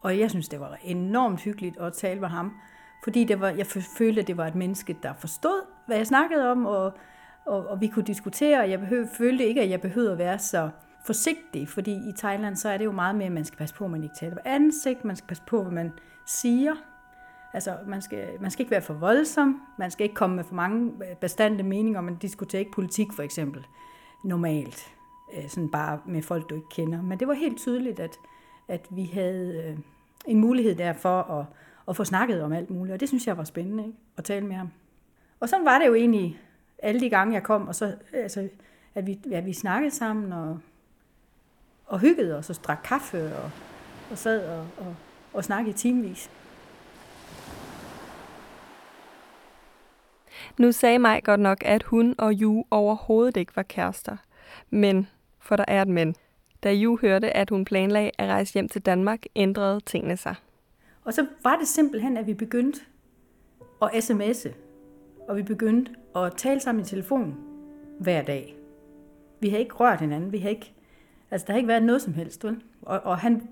og 0.00 0.18
jeg 0.18 0.30
synes, 0.30 0.48
det 0.48 0.60
var 0.60 0.78
enormt 0.82 1.40
hyggeligt 1.40 1.78
at 1.78 1.92
tale 1.92 2.20
med 2.20 2.28
ham, 2.28 2.56
fordi 3.04 3.24
det 3.24 3.40
var, 3.40 3.48
jeg 3.48 3.66
følte, 3.98 4.20
at 4.20 4.26
det 4.26 4.36
var 4.36 4.46
et 4.46 4.54
menneske, 4.54 4.96
der 5.02 5.14
forstod, 5.14 5.66
hvad 5.86 5.96
jeg 5.96 6.06
snakkede 6.06 6.50
om, 6.50 6.66
og, 6.66 6.92
og, 7.46 7.66
og 7.66 7.80
vi 7.80 7.86
kunne 7.86 8.04
diskutere, 8.04 8.60
og 8.60 8.70
jeg 8.70 8.80
behøvede, 8.80 9.08
følte 9.18 9.44
ikke, 9.44 9.62
at 9.62 9.70
jeg 9.70 9.80
behøvede 9.80 10.12
at 10.12 10.18
være 10.18 10.38
så 10.38 10.70
forsigtig, 11.06 11.68
fordi 11.68 11.92
i 11.92 12.12
Thailand, 12.16 12.56
så 12.56 12.68
er 12.68 12.78
det 12.78 12.84
jo 12.84 12.92
meget 12.92 13.16
mere, 13.16 13.26
at 13.26 13.32
man 13.32 13.44
skal 13.44 13.58
passe 13.58 13.74
på, 13.74 13.84
at 13.84 13.90
man 13.90 14.02
ikke 14.02 14.16
taler 14.18 14.34
på 14.34 14.40
ansigt, 14.44 15.04
man 15.04 15.16
skal 15.16 15.28
passe 15.28 15.42
på, 15.46 15.62
hvad 15.62 15.72
man 15.72 15.92
siger, 16.26 16.74
Altså, 17.52 17.76
man 17.86 18.02
skal, 18.02 18.28
man 18.40 18.50
skal 18.50 18.62
ikke 18.62 18.70
være 18.70 18.82
for 18.82 18.94
voldsom, 18.94 19.62
man 19.78 19.90
skal 19.90 20.04
ikke 20.04 20.14
komme 20.14 20.36
med 20.36 20.44
for 20.44 20.54
mange 20.54 20.92
øh, 21.10 21.16
bestandte 21.16 21.64
meninger, 21.64 22.00
man 22.00 22.16
diskuterer 22.16 22.60
ikke 22.60 22.72
politik 22.72 23.12
for 23.12 23.22
eksempel, 23.22 23.66
normalt, 24.24 24.94
øh, 25.36 25.48
sådan 25.48 25.70
bare 25.70 26.00
med 26.06 26.22
folk, 26.22 26.50
du 26.50 26.54
ikke 26.54 26.68
kender. 26.70 27.02
Men 27.02 27.20
det 27.20 27.28
var 27.28 27.34
helt 27.34 27.58
tydeligt, 27.58 28.00
at, 28.00 28.18
at 28.68 28.86
vi 28.90 29.04
havde 29.04 29.64
øh, 29.64 29.78
en 30.26 30.40
mulighed 30.40 30.74
der 30.74 30.92
for 30.92 31.22
at, 31.22 31.46
at 31.88 31.96
få 31.96 32.04
snakket 32.04 32.42
om 32.42 32.52
alt 32.52 32.70
muligt, 32.70 32.94
og 32.94 33.00
det 33.00 33.08
synes 33.08 33.26
jeg 33.26 33.36
var 33.36 33.44
spændende, 33.44 33.86
ikke? 33.86 33.98
at 34.16 34.24
tale 34.24 34.46
med 34.46 34.56
ham. 34.56 34.70
Og 35.40 35.48
så 35.48 35.56
var 35.64 35.78
det 35.78 35.86
jo 35.86 35.94
egentlig 35.94 36.40
alle 36.78 37.00
de 37.00 37.10
gange, 37.10 37.34
jeg 37.34 37.42
kom, 37.42 37.68
og 37.68 37.74
så, 37.74 37.94
altså, 38.12 38.48
at, 38.94 39.06
vi, 39.06 39.20
at 39.32 39.46
vi 39.46 39.52
snakkede 39.52 39.94
sammen 39.94 40.32
og, 40.32 40.58
og 41.86 42.00
hyggede 42.00 42.38
os 42.38 42.50
og 42.50 42.56
drak 42.64 42.80
kaffe 42.84 43.36
og, 43.36 43.50
og 44.10 44.18
sad 44.18 44.48
og, 44.48 44.66
og, 44.78 44.96
og 45.32 45.44
snakkede 45.44 45.76
timevis. 45.76 46.30
Nu 50.58 50.72
sagde 50.72 50.98
mig 50.98 51.24
godt 51.24 51.40
nok, 51.40 51.58
at 51.64 51.82
hun 51.82 52.14
og 52.18 52.32
Ju 52.32 52.64
overhovedet 52.70 53.36
ikke 53.36 53.56
var 53.56 53.62
kærester. 53.62 54.16
Men, 54.70 55.08
for 55.38 55.56
der 55.56 55.64
er 55.68 55.82
et 55.82 55.88
men. 55.88 56.14
Da 56.62 56.72
Ju 56.72 56.98
hørte, 57.00 57.36
at 57.36 57.50
hun 57.50 57.64
planlagde 57.64 58.10
at 58.18 58.28
rejse 58.28 58.54
hjem 58.54 58.68
til 58.68 58.82
Danmark, 58.82 59.22
ændrede 59.36 59.80
tingene 59.80 60.16
sig. 60.16 60.34
Og 61.04 61.14
så 61.14 61.26
var 61.42 61.56
det 61.56 61.68
simpelthen, 61.68 62.16
at 62.16 62.26
vi 62.26 62.34
begyndte 62.34 62.80
at 63.82 63.88
sms'e. 63.88 64.52
Og 65.28 65.36
vi 65.36 65.42
begyndte 65.42 65.92
at 66.16 66.32
tale 66.36 66.60
sammen 66.60 66.84
i 66.84 66.88
telefon 66.88 67.36
hver 68.00 68.22
dag. 68.22 68.56
Vi 69.40 69.48
havde 69.48 69.62
ikke 69.62 69.74
rørt 69.74 70.00
hinanden. 70.00 70.32
Vi 70.32 70.38
havde 70.38 70.54
ikke, 70.54 70.72
altså, 71.30 71.44
der 71.46 71.52
har 71.52 71.56
ikke 71.56 71.68
været 71.68 71.82
noget 71.82 72.02
som 72.02 72.14
helst. 72.14 72.44
Vel? 72.44 72.62
Og, 72.82 73.00
og 73.04 73.18
han, 73.18 73.48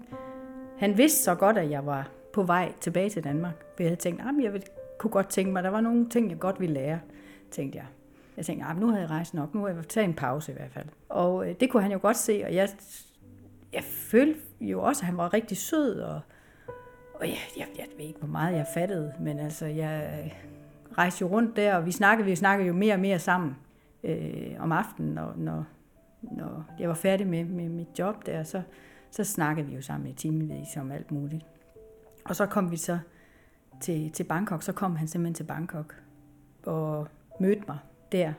han 0.79 0.99
vidste 0.99 1.23
så 1.23 1.35
godt, 1.35 1.59
at 1.59 1.71
jeg 1.71 1.87
var 1.87 2.11
på 2.33 2.43
vej 2.43 2.73
tilbage 2.81 3.11
til 3.11 3.25
Danmark. 3.25 3.55
For 3.59 3.83
jeg 3.83 3.91
havde 3.91 4.01
tænkt, 4.01 4.21
at 4.21 4.45
jeg 4.45 4.53
vil 4.53 4.63
kunne 4.99 5.11
godt 5.11 5.29
tænke 5.29 5.53
mig, 5.53 5.63
der 5.63 5.71
var 5.71 5.81
nogle 5.81 6.09
ting, 6.09 6.31
jeg 6.31 6.39
godt 6.39 6.61
ville 6.61 6.75
lære, 6.75 7.01
tænkte 7.51 7.79
jeg. 7.79 7.87
Jeg 8.37 8.47
tænkte, 8.47 8.81
nu 8.81 8.91
har 8.91 8.99
jeg 8.99 9.11
rejst 9.11 9.35
nok, 9.35 9.55
nu 9.55 9.61
har 9.61 9.69
jeg 9.69 9.89
taget 9.89 10.09
en 10.09 10.15
pause 10.15 10.53
i 10.53 10.55
hvert 10.55 10.71
fald. 10.71 10.87
Og 11.09 11.49
øh, 11.49 11.55
det 11.61 11.71
kunne 11.71 11.83
han 11.83 11.93
jo 11.93 11.99
godt 12.03 12.17
se, 12.17 12.43
og 12.47 12.55
jeg, 12.55 12.69
jeg 13.73 13.85
følte 13.85 14.41
jo 14.61 14.83
også, 14.83 15.03
at 15.03 15.07
han 15.07 15.17
var 15.17 15.35
rigtig 15.35 15.57
sød, 15.57 16.01
og, 16.01 16.21
og 17.15 17.29
jeg, 17.29 17.39
jeg, 17.57 17.67
jeg 17.79 17.87
ved 17.97 18.07
ikke, 18.07 18.19
hvor 18.19 18.29
meget 18.29 18.57
jeg 18.57 18.67
fattede, 18.75 19.13
men 19.21 19.39
altså, 19.39 19.67
jeg 19.67 20.25
øh, 20.25 20.33
rejste 20.99 21.23
jo 21.23 21.29
rundt 21.29 21.57
der, 21.57 21.77
og 21.77 21.87
vi 21.87 21.93
snakkede, 21.93 22.29
vi 22.29 22.37
snakkede 22.37 22.69
jo 22.69 22.75
mere 22.75 22.95
og 22.95 23.01
mere 23.01 23.19
sammen 23.19 23.57
øh, 24.05 24.57
om 24.59 24.73
aftenen, 24.73 25.15
når, 25.15 25.35
når, 25.37 25.65
når 26.23 26.65
jeg 26.79 26.89
var 26.89 26.95
færdig 26.95 27.27
med, 27.27 27.45
med 27.45 27.69
mit 27.69 27.99
job 27.99 28.27
der, 28.27 28.43
så, 28.43 28.63
så 29.11 29.25
snakkede 29.25 29.67
vi 29.67 29.75
jo 29.75 29.83
sammen 29.83 30.11
i 30.11 30.13
timevis 30.13 30.77
om 30.77 30.91
alt 30.91 31.13
muligt. 31.13 31.45
Og 32.25 32.37
så 32.37 32.47
kom 32.47 32.71
vi 32.71 32.77
så 32.77 32.99
til, 33.81 34.13
til 34.13 34.25
Bangkok, 34.25 34.63
så 34.63 34.73
kom 34.73 34.97
han 34.97 35.09
simpelthen 35.09 35.35
til 35.35 35.45
Bangkok 35.45 36.03
og 36.67 37.09
mødte 37.41 37.63
mig 37.69 37.79
der. 38.13 38.33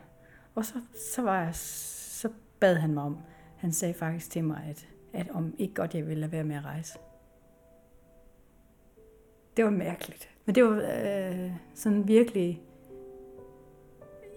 Og 0.55 0.65
så, 0.65 0.73
så, 1.15 1.21
var 1.21 1.41
jeg, 1.43 1.55
så 1.55 2.29
bad 2.59 2.75
han 2.75 2.93
mig 2.93 3.03
om, 3.03 3.17
han 3.57 3.71
sagde 3.71 3.93
faktisk 3.93 4.31
til 4.31 4.43
mig, 4.43 4.63
at, 4.69 4.87
at 5.13 5.29
om 5.29 5.55
ikke 5.57 5.73
godt 5.73 5.95
jeg 5.95 6.07
ville 6.07 6.21
lade 6.21 6.31
være 6.31 6.43
med 6.43 6.55
at 6.55 6.65
rejse. 6.65 6.99
Det 9.57 9.65
var 9.65 9.71
mærkeligt. 9.71 10.29
Men 10.45 10.55
det 10.55 10.63
var 10.63 10.71
øh, 10.71 11.51
sådan 11.75 12.07
virkelig... 12.07 12.61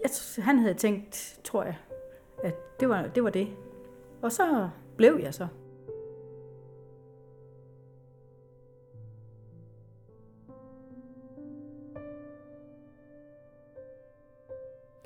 Jeg, 0.03 0.43
han 0.43 0.59
havde 0.59 0.73
tænkt, 0.73 1.39
tror 1.43 1.63
jeg, 1.63 1.77
at 2.43 2.55
det 2.79 2.89
var, 2.89 3.07
det 3.07 3.23
var 3.23 3.29
det. 3.29 3.47
Og 4.21 4.31
så 4.31 4.69
blev 4.97 5.19
jeg 5.23 5.33
så. 5.33 5.47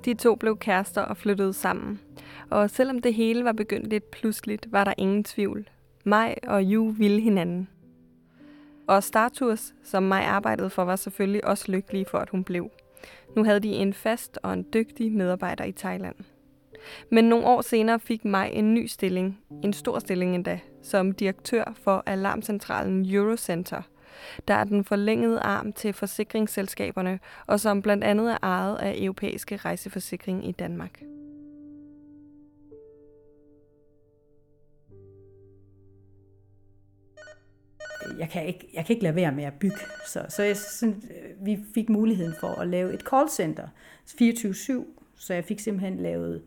De 0.06 0.14
to 0.14 0.36
blev 0.36 0.58
kærester 0.58 1.02
og 1.02 1.18
flyttede 1.18 1.54
sammen. 1.54 2.00
Og 2.50 2.70
selvom 2.70 3.00
det 3.00 3.14
hele 3.14 3.44
var 3.44 3.52
begyndt 3.52 3.88
lidt 3.88 4.12
pludseligt, 4.12 4.72
var 4.72 4.84
der 4.84 4.94
ingen 4.98 5.24
tvivl. 5.24 5.70
Mai 6.06 6.36
og 6.48 6.64
Ju 6.64 6.90
ville 6.90 7.22
hinanden. 7.22 7.70
Og 8.88 9.04
Startours, 9.04 9.74
som 9.84 10.04
Mai 10.04 10.24
arbejdede 10.24 10.70
for, 10.70 10.84
var 10.84 10.96
selvfølgelig 10.96 11.48
også 11.48 11.72
lykkelige 11.72 12.06
for, 12.06 12.18
at 12.18 12.30
hun 12.30 12.44
blev. 12.44 12.70
Nu 13.36 13.44
havde 13.44 13.60
de 13.60 13.70
en 13.70 13.94
fast 13.94 14.40
og 14.44 14.54
en 14.54 14.66
dygtig 14.74 15.12
medarbejder 15.12 15.64
i 15.64 15.72
Thailand. 15.72 16.16
Men 17.12 17.26
nogle 17.26 17.46
år 17.46 17.62
senere 17.62 18.00
fik 18.00 18.26
Mai 18.26 18.50
en 18.54 18.74
ny 18.74 18.86
stilling, 18.86 19.40
en 19.64 19.74
stor 19.74 20.00
stilling 20.00 20.36
endda, 20.36 20.60
som 20.82 21.12
direktør 21.12 21.74
for 21.84 22.04
alarmcentralen 22.06 23.06
Eurocenter, 23.06 23.82
der 24.48 24.54
er 24.54 24.64
den 24.64 24.84
forlængede 24.84 25.40
arm 25.40 25.74
til 25.74 25.94
forsikringsselskaberne, 25.94 27.20
og 27.48 27.60
som 27.60 27.82
blandt 27.82 28.04
andet 28.04 28.32
er 28.32 28.38
ejet 28.42 28.78
af 28.78 28.96
Europæiske 28.98 29.58
Rejseforsikring 29.58 30.50
i 30.50 30.52
Danmark. 30.52 31.02
jeg 38.18 38.30
kan 38.30 38.46
ikke, 38.46 38.70
jeg 38.74 38.86
kan 38.86 38.94
ikke 38.94 39.04
lade 39.04 39.16
være 39.16 39.32
med 39.32 39.44
at 39.44 39.54
bygge. 39.54 39.78
Så, 40.08 40.26
så 40.30 40.44
jeg, 40.44 40.58
sådan, 40.58 41.04
vi 41.42 41.60
fik 41.74 41.90
muligheden 41.90 42.34
for 42.40 42.48
at 42.48 42.68
lave 42.68 42.94
et 42.94 43.02
callcenter 43.02 43.68
24-7, 44.22 44.72
så 45.16 45.34
jeg 45.34 45.46
fik 45.46 45.60
simpelthen 45.60 45.98
lavet, 45.98 46.44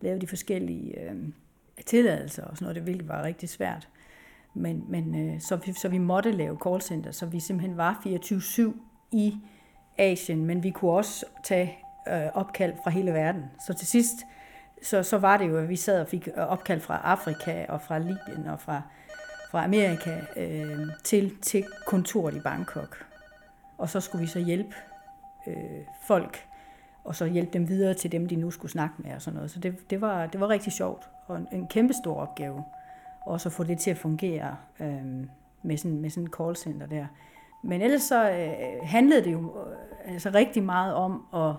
lavet 0.00 0.20
de 0.20 0.26
forskellige 0.26 1.00
øh, 1.00 1.16
tilladelser 1.86 2.44
og 2.44 2.56
sådan 2.56 2.64
noget, 2.64 2.74
det 2.74 2.82
hvilket 2.82 3.08
var 3.08 3.22
rigtig 3.22 3.48
svært. 3.48 3.88
Men, 4.54 4.84
men 4.88 5.14
øh, 5.14 5.40
så, 5.40 5.56
vi, 5.56 5.72
så 5.72 5.88
vi 5.88 5.98
måtte 5.98 6.30
lave 6.30 6.58
callcenter, 6.62 7.12
så 7.12 7.26
vi 7.26 7.40
simpelthen 7.40 7.76
var 7.76 8.02
24-7 8.06 8.72
i 9.12 9.36
Asien, 9.98 10.44
men 10.44 10.62
vi 10.62 10.70
kunne 10.70 10.90
også 10.90 11.24
tage 11.44 11.78
øh, 12.08 12.26
opkald 12.34 12.74
fra 12.84 12.90
hele 12.90 13.12
verden. 13.12 13.44
Så 13.66 13.72
til 13.72 13.86
sidst, 13.86 14.16
så, 14.82 15.02
så 15.02 15.18
var 15.18 15.36
det 15.36 15.48
jo, 15.48 15.58
at 15.58 15.68
vi 15.68 15.76
sad 15.76 16.00
og 16.00 16.08
fik 16.08 16.28
øh, 16.28 16.48
opkald 16.48 16.80
fra 16.80 17.00
Afrika 17.04 17.66
og 17.68 17.80
fra 17.80 17.98
Libyen 17.98 18.46
og 18.46 18.60
fra 18.60 18.82
fra 19.50 19.64
Amerika 19.64 20.20
øh, 20.36 20.88
til, 21.04 21.36
til 21.42 21.64
kontoret 21.86 22.36
i 22.36 22.40
Bangkok. 22.40 23.06
Og 23.78 23.88
så 23.88 24.00
skulle 24.00 24.22
vi 24.22 24.26
så 24.26 24.38
hjælpe 24.38 24.74
øh, 25.46 25.54
folk, 26.02 26.46
og 27.04 27.16
så 27.16 27.26
hjælpe 27.26 27.52
dem 27.52 27.68
videre 27.68 27.94
til 27.94 28.12
dem, 28.12 28.28
de 28.28 28.36
nu 28.36 28.50
skulle 28.50 28.72
snakke 28.72 28.94
med 28.98 29.14
og 29.14 29.22
sådan 29.22 29.34
noget. 29.34 29.50
Så 29.50 29.60
det, 29.60 29.90
det, 29.90 30.00
var, 30.00 30.26
det 30.26 30.40
var 30.40 30.48
rigtig 30.48 30.72
sjovt, 30.72 31.10
og 31.26 31.36
en, 31.36 31.48
en 31.52 31.68
kæmpe 31.68 31.94
stor 32.04 32.14
opgave. 32.14 32.64
Også 33.26 33.48
at 33.48 33.52
få 33.52 33.64
det 33.64 33.78
til 33.78 33.90
at 33.90 33.98
fungere 33.98 34.56
øh, 34.80 35.26
med, 35.62 35.76
sådan, 35.76 36.00
med 36.00 36.10
sådan 36.10 36.24
en 36.24 36.32
callcenter 36.32 36.86
der. 36.86 37.06
Men 37.64 37.82
ellers 37.82 38.02
så 38.02 38.30
øh, 38.30 38.88
handlede 38.88 39.24
det 39.24 39.32
jo 39.32 39.56
øh, 39.66 40.12
altså 40.12 40.30
rigtig 40.34 40.62
meget 40.62 40.94
om 40.94 41.26
at, 41.34 41.54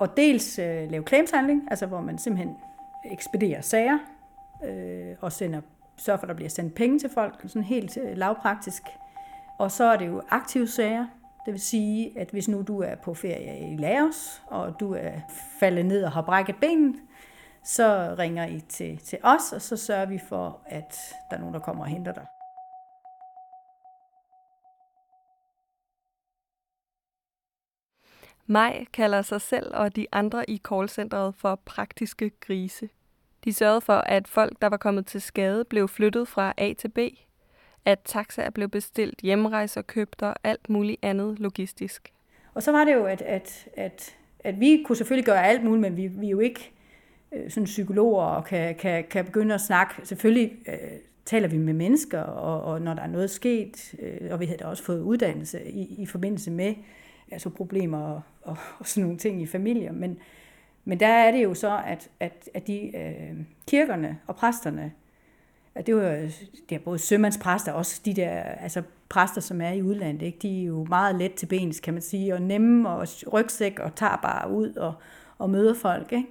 at 0.00 0.16
dels 0.16 0.58
øh, 0.58 0.90
lave 0.90 1.04
claimshandling, 1.06 1.68
altså 1.70 1.86
hvor 1.86 2.00
man 2.00 2.18
simpelthen 2.18 2.56
ekspederer 3.04 3.60
sager 3.60 3.98
øh, 4.64 5.16
og 5.20 5.32
sender 5.32 5.60
sørger 5.96 6.18
for, 6.18 6.24
at 6.24 6.28
der 6.28 6.34
bliver 6.34 6.48
sendt 6.48 6.74
penge 6.74 6.98
til 6.98 7.10
folk, 7.10 7.40
sådan 7.46 7.62
helt 7.62 7.98
øh, 8.02 8.16
lavpraktisk. 8.16 8.82
Og 9.58 9.70
så 9.70 9.84
er 9.84 9.96
det 9.96 10.06
jo 10.06 10.22
aktive 10.28 10.66
sager, 10.68 11.06
det 11.46 11.52
vil 11.52 11.60
sige, 11.60 12.18
at 12.18 12.30
hvis 12.30 12.48
nu 12.48 12.62
du 12.62 12.80
er 12.82 12.94
på 12.94 13.14
ferie 13.14 13.72
i 13.72 13.76
Laos, 13.76 14.42
og 14.46 14.80
du 14.80 14.94
er 14.94 15.12
faldet 15.60 15.86
ned 15.86 16.04
og 16.04 16.12
har 16.12 16.22
brækket 16.22 16.56
benet, 16.60 16.96
så 17.64 18.14
ringer 18.18 18.46
I 18.46 18.60
til, 18.60 18.98
til 18.98 19.18
os, 19.22 19.52
og 19.52 19.62
så 19.62 19.76
sørger 19.76 20.06
vi 20.06 20.18
for, 20.28 20.60
at 20.66 20.94
der 21.30 21.36
er 21.36 21.40
nogen, 21.40 21.54
der 21.54 21.60
kommer 21.60 21.84
og 21.84 21.90
henter 21.90 22.12
dig. 22.12 22.26
Maj 28.46 28.84
kalder 28.92 29.22
sig 29.22 29.40
selv 29.40 29.74
og 29.74 29.96
de 29.96 30.06
andre 30.12 30.50
i 30.50 30.60
callcentret 30.68 31.34
for 31.34 31.54
praktiske 31.64 32.30
grise. 32.40 32.88
De 33.44 33.52
sørgede 33.52 33.80
for, 33.80 33.92
at 33.92 34.28
folk, 34.28 34.62
der 34.62 34.68
var 34.68 34.76
kommet 34.76 35.06
til 35.06 35.20
skade, 35.20 35.64
blev 35.64 35.88
flyttet 35.88 36.28
fra 36.28 36.54
A 36.56 36.72
til 36.72 36.88
B, 36.88 36.98
at 37.84 38.00
taxaer 38.04 38.50
blev 38.50 38.68
bestilt, 38.68 39.20
hjemrejser 39.20 39.82
købt 39.82 40.22
og 40.22 40.34
alt 40.44 40.70
muligt 40.70 40.98
andet 41.02 41.38
logistisk. 41.38 42.12
Og 42.54 42.62
så 42.62 42.72
var 42.72 42.84
det 42.84 42.94
jo, 42.94 43.04
at, 43.04 43.22
at, 43.22 43.68
at, 43.76 44.16
at 44.40 44.60
vi 44.60 44.82
kunne 44.86 44.96
selvfølgelig 44.96 45.26
gøre 45.26 45.46
alt 45.46 45.64
muligt, 45.64 45.80
men 45.80 45.96
vi, 45.96 46.06
vi 46.06 46.26
er 46.26 46.30
jo 46.30 46.40
ikke 46.40 46.72
øh, 47.32 47.50
sådan 47.50 47.64
psykologer 47.64 48.24
og 48.24 48.44
kan, 48.44 48.74
kan, 48.74 49.04
kan 49.10 49.24
begynde 49.24 49.54
at 49.54 49.60
snakke. 49.60 49.94
Selvfølgelig 50.04 50.52
øh, 50.68 50.98
taler 51.24 51.48
vi 51.48 51.58
med 51.58 51.72
mennesker, 51.72 52.20
og, 52.20 52.62
og 52.62 52.82
når 52.82 52.94
der 52.94 53.02
er 53.02 53.06
noget 53.06 53.30
sket, 53.30 53.94
øh, 53.98 54.32
og 54.32 54.40
vi 54.40 54.46
havde 54.46 54.64
også 54.64 54.82
fået 54.82 55.00
uddannelse 55.00 55.70
i, 55.70 56.02
i 56.02 56.06
forbindelse 56.06 56.50
med 56.50 56.74
altså 57.30 57.50
problemer 57.50 57.98
og, 57.98 58.22
og, 58.42 58.56
og 58.78 58.86
sådan 58.86 59.02
nogle 59.02 59.18
ting 59.18 59.42
i 59.42 59.46
familier, 59.46 59.92
men, 59.92 60.18
men 60.84 61.00
der 61.00 61.06
er 61.06 61.30
det 61.30 61.44
jo 61.44 61.54
så, 61.54 61.80
at, 61.86 62.10
at, 62.20 62.48
at 62.54 62.66
de 62.66 62.96
øh, 62.96 63.36
kirkerne 63.66 64.18
og 64.26 64.36
præsterne, 64.36 64.92
at 65.74 65.86
det, 65.86 65.96
var, 65.96 66.30
det 66.68 66.74
er 66.74 66.78
både 66.78 66.98
sømandspræster 66.98 67.72
og 67.72 67.78
også 67.78 68.00
de 68.04 68.14
der 68.14 68.30
altså 68.40 68.82
præster, 69.08 69.40
som 69.40 69.60
er 69.60 69.70
i 69.70 69.82
udlandet, 69.82 70.22
ikke? 70.22 70.38
de 70.42 70.62
er 70.62 70.66
jo 70.66 70.86
meget 70.88 71.14
let 71.14 71.34
til 71.34 71.46
bens, 71.46 71.80
kan 71.80 71.94
man 71.94 72.02
sige, 72.02 72.34
og 72.34 72.42
nemme 72.42 72.88
og 72.88 73.08
rygsæk 73.32 73.78
og 73.78 73.94
tager 73.94 74.16
bare 74.22 74.50
ud 74.50 74.74
og, 74.74 74.94
og 75.38 75.50
møder 75.50 75.74
folk. 75.74 76.12
Ikke? 76.12 76.26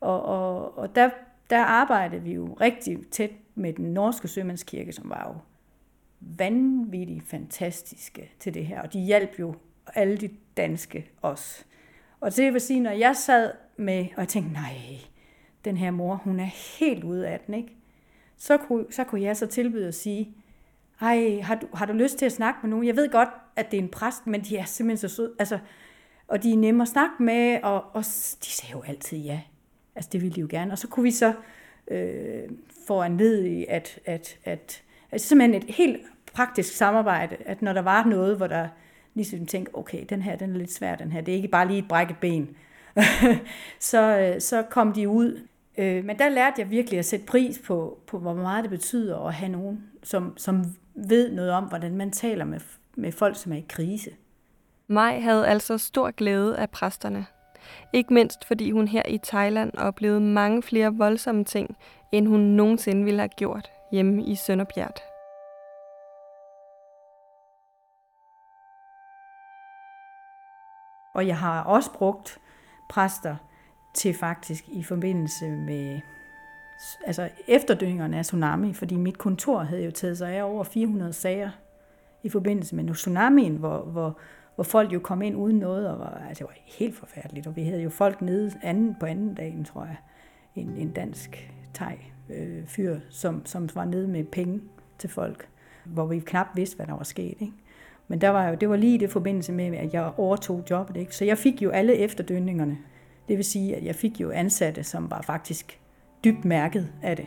Og, 0.00 0.22
og, 0.22 0.78
og 0.78 0.94
der, 0.94 1.10
der 1.50 1.64
arbejdede 1.64 2.22
vi 2.22 2.34
jo 2.34 2.56
rigtig 2.60 2.98
tæt 3.10 3.30
med 3.54 3.72
den 3.72 3.94
norske 3.94 4.28
sømandskirke, 4.28 4.92
som 4.92 5.10
var 5.10 5.28
jo 5.28 5.40
vanvittigt 6.20 7.28
fantastiske 7.28 8.30
til 8.38 8.54
det 8.54 8.66
her, 8.66 8.82
og 8.82 8.92
de 8.92 9.00
hjalp 9.00 9.38
jo 9.38 9.54
alle 9.94 10.16
de 10.16 10.30
danske 10.56 11.10
også. 11.22 11.64
Og 12.20 12.36
det 12.36 12.52
vil 12.52 12.60
sige, 12.60 12.80
når 12.80 12.90
jeg 12.90 13.16
sad 13.16 13.52
med, 13.76 14.06
og 14.14 14.20
jeg 14.20 14.28
tænkte, 14.28 14.52
nej, 14.52 14.76
den 15.64 15.76
her 15.76 15.90
mor, 15.90 16.14
hun 16.14 16.40
er 16.40 16.78
helt 16.78 17.04
ude 17.04 17.28
af 17.28 17.40
den, 17.40 17.54
ikke? 17.54 17.76
Så 18.36 18.56
kunne, 18.56 18.84
så 18.90 19.04
kunne 19.04 19.22
jeg 19.22 19.36
så 19.36 19.46
tilbyde 19.46 19.88
at 19.88 19.94
sige, 19.94 20.34
ej, 21.00 21.40
har 21.42 21.54
du, 21.54 21.66
har 21.74 21.86
du 21.86 21.92
lyst 21.92 22.18
til 22.18 22.26
at 22.26 22.32
snakke 22.32 22.58
med 22.62 22.70
nogen? 22.70 22.86
Jeg 22.86 22.96
ved 22.96 23.10
godt, 23.10 23.28
at 23.56 23.70
det 23.70 23.78
er 23.78 23.82
en 23.82 23.88
præst, 23.88 24.26
men 24.26 24.40
de 24.40 24.56
er 24.56 24.64
simpelthen 24.64 25.08
så 25.08 25.16
søde. 25.16 25.32
Altså, 25.38 25.58
og 26.28 26.42
de 26.42 26.52
er 26.52 26.56
nemme 26.56 26.82
at 26.82 26.88
snakke 26.88 27.22
med, 27.22 27.60
og, 27.62 27.84
og 27.92 28.04
de 28.44 28.50
sagde 28.50 28.72
jo 28.72 28.82
altid 28.82 29.18
ja. 29.18 29.40
Altså, 29.94 30.10
det 30.12 30.20
ville 30.20 30.34
de 30.34 30.40
jo 30.40 30.46
gerne. 30.50 30.72
Og 30.72 30.78
så 30.78 30.88
kunne 30.88 31.04
vi 31.04 31.10
så 31.10 31.34
øh, 31.88 32.42
få 32.86 33.02
i, 33.04 33.66
at, 33.68 33.98
at, 34.04 34.38
at, 34.44 34.82
altså 35.12 35.28
simpelthen 35.28 35.62
et 35.62 35.74
helt 35.74 36.00
praktisk 36.32 36.76
samarbejde, 36.76 37.36
at 37.46 37.62
når 37.62 37.72
der 37.72 37.82
var 37.82 38.04
noget, 38.04 38.36
hvor 38.36 38.46
der 38.46 38.68
ligesom 39.14 39.46
tænkte, 39.46 39.74
okay, 39.74 40.04
den 40.08 40.22
her, 40.22 40.36
den 40.36 40.54
er 40.54 40.58
lidt 40.58 40.72
svær, 40.72 40.94
den 40.94 41.12
her. 41.12 41.20
Det 41.20 41.32
er 41.32 41.36
ikke 41.36 41.48
bare 41.48 41.68
lige 41.68 41.78
et 41.78 41.88
brækket 41.88 42.16
ben. 42.20 42.56
så, 43.90 44.18
øh, 44.18 44.40
så 44.40 44.62
kom 44.62 44.92
de 44.92 45.08
ud. 45.08 45.40
Øh, 45.78 46.04
men 46.04 46.18
der 46.18 46.28
lærte 46.28 46.60
jeg 46.60 46.70
virkelig 46.70 46.98
at 46.98 47.04
sætte 47.04 47.26
pris 47.26 47.58
på, 47.58 47.98
på 48.06 48.18
hvor 48.18 48.34
meget 48.34 48.62
det 48.62 48.70
betyder 48.70 49.18
at 49.18 49.34
have 49.34 49.52
nogen, 49.52 49.84
som, 50.02 50.34
som 50.36 50.64
ved 50.94 51.32
noget 51.32 51.50
om, 51.50 51.64
hvordan 51.64 51.96
man 51.96 52.10
taler 52.10 52.44
med, 52.44 52.60
med 52.96 53.12
folk, 53.12 53.36
som 53.36 53.52
er 53.52 53.56
i 53.56 53.66
krise. 53.68 54.10
Maj 54.86 55.20
havde 55.20 55.46
altså 55.46 55.78
stor 55.78 56.10
glæde 56.10 56.58
af 56.58 56.70
præsterne. 56.70 57.26
Ikke 57.92 58.14
mindst 58.14 58.44
fordi 58.44 58.70
hun 58.70 58.88
her 58.88 59.02
i 59.08 59.18
Thailand 59.18 59.78
oplevede 59.78 60.20
mange 60.20 60.62
flere 60.62 60.94
voldsomme 60.94 61.44
ting, 61.44 61.76
end 62.12 62.28
hun 62.28 62.40
nogensinde 62.40 63.04
ville 63.04 63.20
have 63.20 63.28
gjort 63.28 63.70
hjemme 63.92 64.24
i 64.24 64.34
Sønderbjerg. 64.34 64.94
Og 71.14 71.26
jeg 71.26 71.38
har 71.38 71.62
også 71.62 71.92
brugt 71.92 72.38
præster 72.88 73.36
til 73.94 74.14
faktisk 74.14 74.68
i 74.68 74.82
forbindelse 74.82 75.50
med 75.50 76.00
altså 77.06 77.28
efterdønningerne 77.48 78.18
af 78.18 78.24
tsunami, 78.24 78.74
fordi 78.74 78.96
mit 78.96 79.18
kontor 79.18 79.58
havde 79.58 79.84
jo 79.84 79.90
taget 79.90 80.18
sig 80.18 80.32
af 80.32 80.42
over 80.42 80.64
400 80.64 81.12
sager 81.12 81.50
i 82.22 82.28
forbindelse 82.28 82.76
med 82.76 82.94
tsunamien, 82.94 83.56
hvor, 83.56 83.78
hvor, 83.78 84.18
hvor 84.60 84.64
folk 84.64 84.92
jo 84.92 84.98
kom 84.98 85.22
ind 85.22 85.36
uden 85.36 85.56
noget, 85.58 85.88
og 85.88 85.98
var, 85.98 86.22
altså 86.28 86.44
det 86.44 86.48
var 86.48 86.62
helt 86.78 86.96
forfærdeligt, 86.96 87.46
og 87.46 87.56
vi 87.56 87.62
havde 87.64 87.82
jo 87.82 87.90
folk 87.90 88.22
nede 88.22 88.52
anden, 88.62 88.96
på 89.00 89.06
anden 89.06 89.34
dagen, 89.34 89.64
tror 89.64 89.84
jeg, 89.84 89.96
en, 90.54 90.76
en 90.76 90.90
dansk 90.90 91.52
thai 91.74 91.94
øh, 92.30 92.66
fyr, 92.66 92.96
som, 93.10 93.46
som 93.46 93.68
var 93.74 93.84
nede 93.84 94.08
med 94.08 94.24
penge 94.24 94.60
til 94.98 95.10
folk, 95.10 95.48
hvor 95.84 96.06
vi 96.06 96.18
knap 96.18 96.46
vidste, 96.54 96.76
hvad 96.76 96.86
der 96.86 96.92
var 96.92 97.02
sket. 97.02 97.34
Ikke? 97.40 97.52
Men 98.08 98.20
der 98.20 98.28
var 98.28 98.48
jo, 98.48 98.54
det 98.54 98.70
var 98.70 98.76
lige 98.76 98.94
i 98.94 98.98
det 98.98 99.10
forbindelse 99.10 99.52
med, 99.52 99.76
at 99.76 99.94
jeg 99.94 100.12
overtog 100.16 100.64
jobbet. 100.70 100.96
Ikke? 100.96 101.16
Så 101.16 101.24
jeg 101.24 101.38
fik 101.38 101.62
jo 101.62 101.70
alle 101.70 101.94
efterdønningerne. 101.94 102.78
Det 103.28 103.36
vil 103.36 103.44
sige, 103.44 103.76
at 103.76 103.84
jeg 103.84 103.94
fik 103.94 104.20
jo 104.20 104.30
ansatte, 104.30 104.84
som 104.84 105.10
var 105.10 105.22
faktisk 105.22 105.80
dybt 106.24 106.44
mærket 106.44 106.88
af 107.02 107.16
det. 107.16 107.26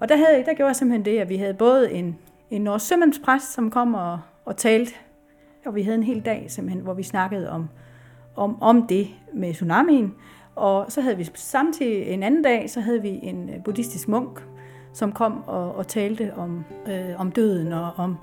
Og 0.00 0.08
der, 0.08 0.16
havde, 0.16 0.44
der 0.44 0.54
gjorde 0.54 0.68
jeg 0.68 0.76
simpelthen 0.76 1.04
det, 1.04 1.18
at 1.18 1.28
vi 1.28 1.36
havde 1.36 1.54
både 1.54 1.92
en, 1.92 2.18
en 2.50 2.62
norsk 2.62 2.86
sømandspræst, 2.86 3.52
som 3.52 3.70
kom 3.70 3.94
og, 3.94 4.20
og 4.44 4.56
talte, 4.56 4.92
og 5.68 5.74
vi 5.74 5.82
havde 5.82 5.96
en 5.96 6.02
hel 6.02 6.20
dag 6.20 6.46
simpelthen, 6.48 6.82
hvor 6.82 6.94
vi 6.94 7.02
snakkede 7.02 7.50
om, 7.50 7.68
om, 8.36 8.62
om 8.62 8.86
det 8.86 9.08
med 9.34 9.54
tsunamien. 9.54 10.14
Og 10.56 10.92
så 10.92 11.00
havde 11.00 11.16
vi 11.16 11.28
samtidig 11.34 12.06
en 12.06 12.22
anden 12.22 12.42
dag, 12.42 12.70
så 12.70 12.80
havde 12.80 13.02
vi 13.02 13.20
en 13.22 13.48
øh, 13.48 13.64
buddhistisk 13.64 14.08
munk, 14.08 14.44
som 14.92 15.12
kom 15.12 15.44
og, 15.46 15.74
og 15.74 15.86
talte 15.86 16.34
om, 16.36 16.64
øh, 16.88 17.20
om 17.20 17.32
døden 17.32 17.72
og 17.72 17.92
om, 17.96 18.16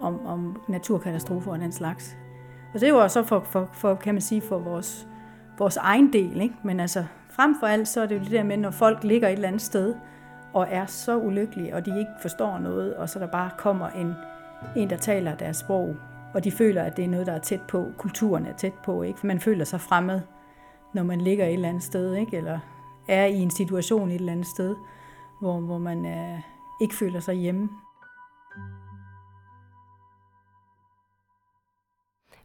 om, 0.00 0.26
om 0.26 0.60
naturkatastrofer 0.68 1.52
og 1.52 1.58
den 1.58 1.72
slags. 1.72 2.16
Og 2.74 2.80
det 2.80 2.94
var 2.94 3.08
så 3.08 3.22
for, 3.22 3.40
for, 3.40 3.68
for 3.72 3.94
kan 3.94 4.14
man 4.14 4.20
sige, 4.20 4.40
for 4.40 4.58
vores, 4.58 5.08
vores 5.58 5.76
egen 5.76 6.12
del. 6.12 6.40
Ikke? 6.40 6.54
Men 6.64 6.80
altså, 6.80 7.04
frem 7.30 7.54
for 7.60 7.66
alt, 7.66 7.88
så 7.88 8.00
er 8.00 8.06
det 8.06 8.14
jo 8.14 8.20
det 8.20 8.30
der 8.30 8.42
med, 8.42 8.56
når 8.56 8.70
folk 8.70 9.04
ligger 9.04 9.28
et 9.28 9.32
eller 9.32 9.48
andet 9.48 9.62
sted, 9.62 9.94
og 10.52 10.66
er 10.70 10.86
så 10.86 11.18
ulykkelige, 11.18 11.74
og 11.74 11.86
de 11.86 11.98
ikke 11.98 12.10
forstår 12.22 12.58
noget, 12.58 12.94
og 12.94 13.08
så 13.08 13.18
der 13.18 13.26
bare 13.26 13.50
kommer 13.58 13.88
en, 13.88 14.12
en, 14.76 14.90
der 14.90 14.96
taler 14.96 15.34
deres 15.34 15.56
sprog, 15.56 15.96
og 16.34 16.44
de 16.44 16.50
føler, 16.50 16.82
at 16.82 16.96
det 16.96 17.04
er 17.04 17.08
noget, 17.08 17.26
der 17.26 17.32
er 17.32 17.38
tæt 17.38 17.60
på, 17.68 17.86
kulturen 17.98 18.46
er 18.46 18.56
tæt 18.56 18.74
på, 18.84 19.02
ikke? 19.02 19.18
For 19.18 19.26
man 19.26 19.40
føler 19.40 19.64
sig 19.64 19.80
fremmed, 19.80 20.20
når 20.94 21.02
man 21.02 21.20
ligger 21.20 21.46
et 21.46 21.52
eller 21.52 21.68
andet 21.68 21.82
sted, 21.82 22.14
ikke? 22.14 22.36
Eller 22.36 22.58
er 23.08 23.26
i 23.26 23.38
en 23.38 23.50
situation 23.50 24.08
et 24.08 24.14
eller 24.14 24.32
andet 24.32 24.46
sted, 24.46 24.76
hvor, 25.40 25.60
hvor 25.60 25.78
man 25.78 26.06
øh, 26.06 26.40
ikke 26.80 26.94
føler 26.94 27.20
sig 27.20 27.34
hjemme. 27.34 27.68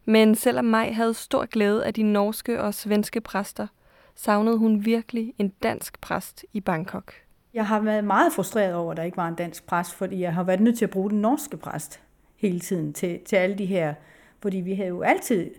Men 0.04 0.34
selvom 0.34 0.64
Maj 0.64 0.92
havde 0.92 1.14
stor 1.14 1.46
glæde 1.46 1.86
af 1.86 1.94
de 1.94 2.02
norske 2.02 2.62
og 2.62 2.74
svenske 2.74 3.20
præster, 3.20 3.66
savnede 4.14 4.58
hun 4.58 4.84
virkelig 4.84 5.34
en 5.38 5.48
dansk 5.48 6.00
præst 6.00 6.44
i 6.52 6.60
Bangkok. 6.60 7.12
Jeg 7.54 7.66
har 7.66 7.80
været 7.80 8.04
meget 8.04 8.32
frustreret 8.32 8.74
over, 8.74 8.90
at 8.90 8.96
der 8.96 9.02
ikke 9.02 9.16
var 9.16 9.28
en 9.28 9.34
dansk 9.34 9.66
præst, 9.66 9.94
fordi 9.94 10.20
jeg 10.20 10.34
har 10.34 10.42
været 10.42 10.60
nødt 10.60 10.78
til 10.78 10.84
at 10.84 10.90
bruge 10.90 11.10
den 11.10 11.20
norske 11.20 11.56
præst 11.56 12.05
hele 12.48 12.60
tiden 12.60 12.92
til, 12.92 13.20
til 13.24 13.36
alle 13.36 13.58
de 13.58 13.66
her, 13.66 13.94
fordi 14.42 14.56
vi 14.56 14.74
havde 14.74 14.88
jo 14.88 15.02
altid 15.02 15.50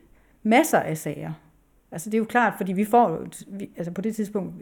masser 0.44 0.80
af 0.80 0.98
sager. 0.98 1.34
Altså 1.92 2.10
det 2.10 2.14
er 2.14 2.20
jo 2.20 2.26
klart, 2.26 2.54
fordi 2.58 2.74
vi 2.74 2.86
får, 2.86 3.28
vi, 3.48 3.70
altså 3.78 3.92
på 3.92 4.02
det 4.02 4.16
tidspunkt, 4.16 4.54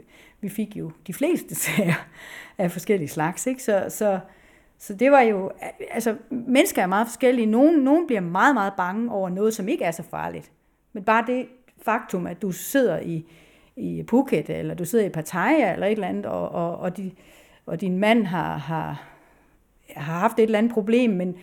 vi 0.42 0.50
fik 0.50 0.76
jo 0.76 0.92
de 1.08 1.14
fleste 1.14 1.56
sager 1.66 2.08
af 2.58 2.72
forskellige 2.72 3.08
slags, 3.08 3.48
ikke? 3.48 3.64
Så, 3.64 3.86
så, 3.90 4.20
så 4.78 4.94
det 4.94 5.12
var 5.12 5.22
jo, 5.22 5.52
altså 5.92 6.16
mennesker 6.30 6.82
er 6.82 6.88
meget 6.88 7.08
forskellige. 7.08 7.46
Nogen, 7.46 7.80
nogen 7.80 8.08
bliver 8.08 8.22
meget, 8.22 8.54
meget 8.54 8.74
bange 8.78 9.12
over 9.12 9.30
noget, 9.30 9.54
som 9.54 9.68
ikke 9.68 9.84
er 9.84 9.92
så 9.92 10.04
farligt. 10.04 10.52
Men 10.94 11.04
bare 11.04 11.24
det 11.28 11.48
faktum, 11.82 12.28
at 12.28 12.42
du 12.42 12.52
sidder 12.52 13.00
i, 13.00 13.26
i 13.76 14.04
Phuket, 14.08 14.50
eller 14.50 14.74
du 14.74 14.86
sidder 14.86 15.06
i 15.06 15.10
Pattaya, 15.10 15.74
eller 15.74 15.88
et 15.88 15.92
eller 15.92 16.08
andet, 16.08 16.26
og, 16.26 16.50
og, 16.50 16.78
og, 16.78 16.98
de, 16.98 17.12
og 17.66 17.82
din 17.82 17.98
mand 17.98 18.26
har, 18.26 18.58
har, 18.58 19.04
har 19.96 20.20
haft 20.20 20.40
et 20.40 20.44
eller 20.44 20.58
andet 20.58 20.74
problem, 20.74 21.10
men, 21.10 21.36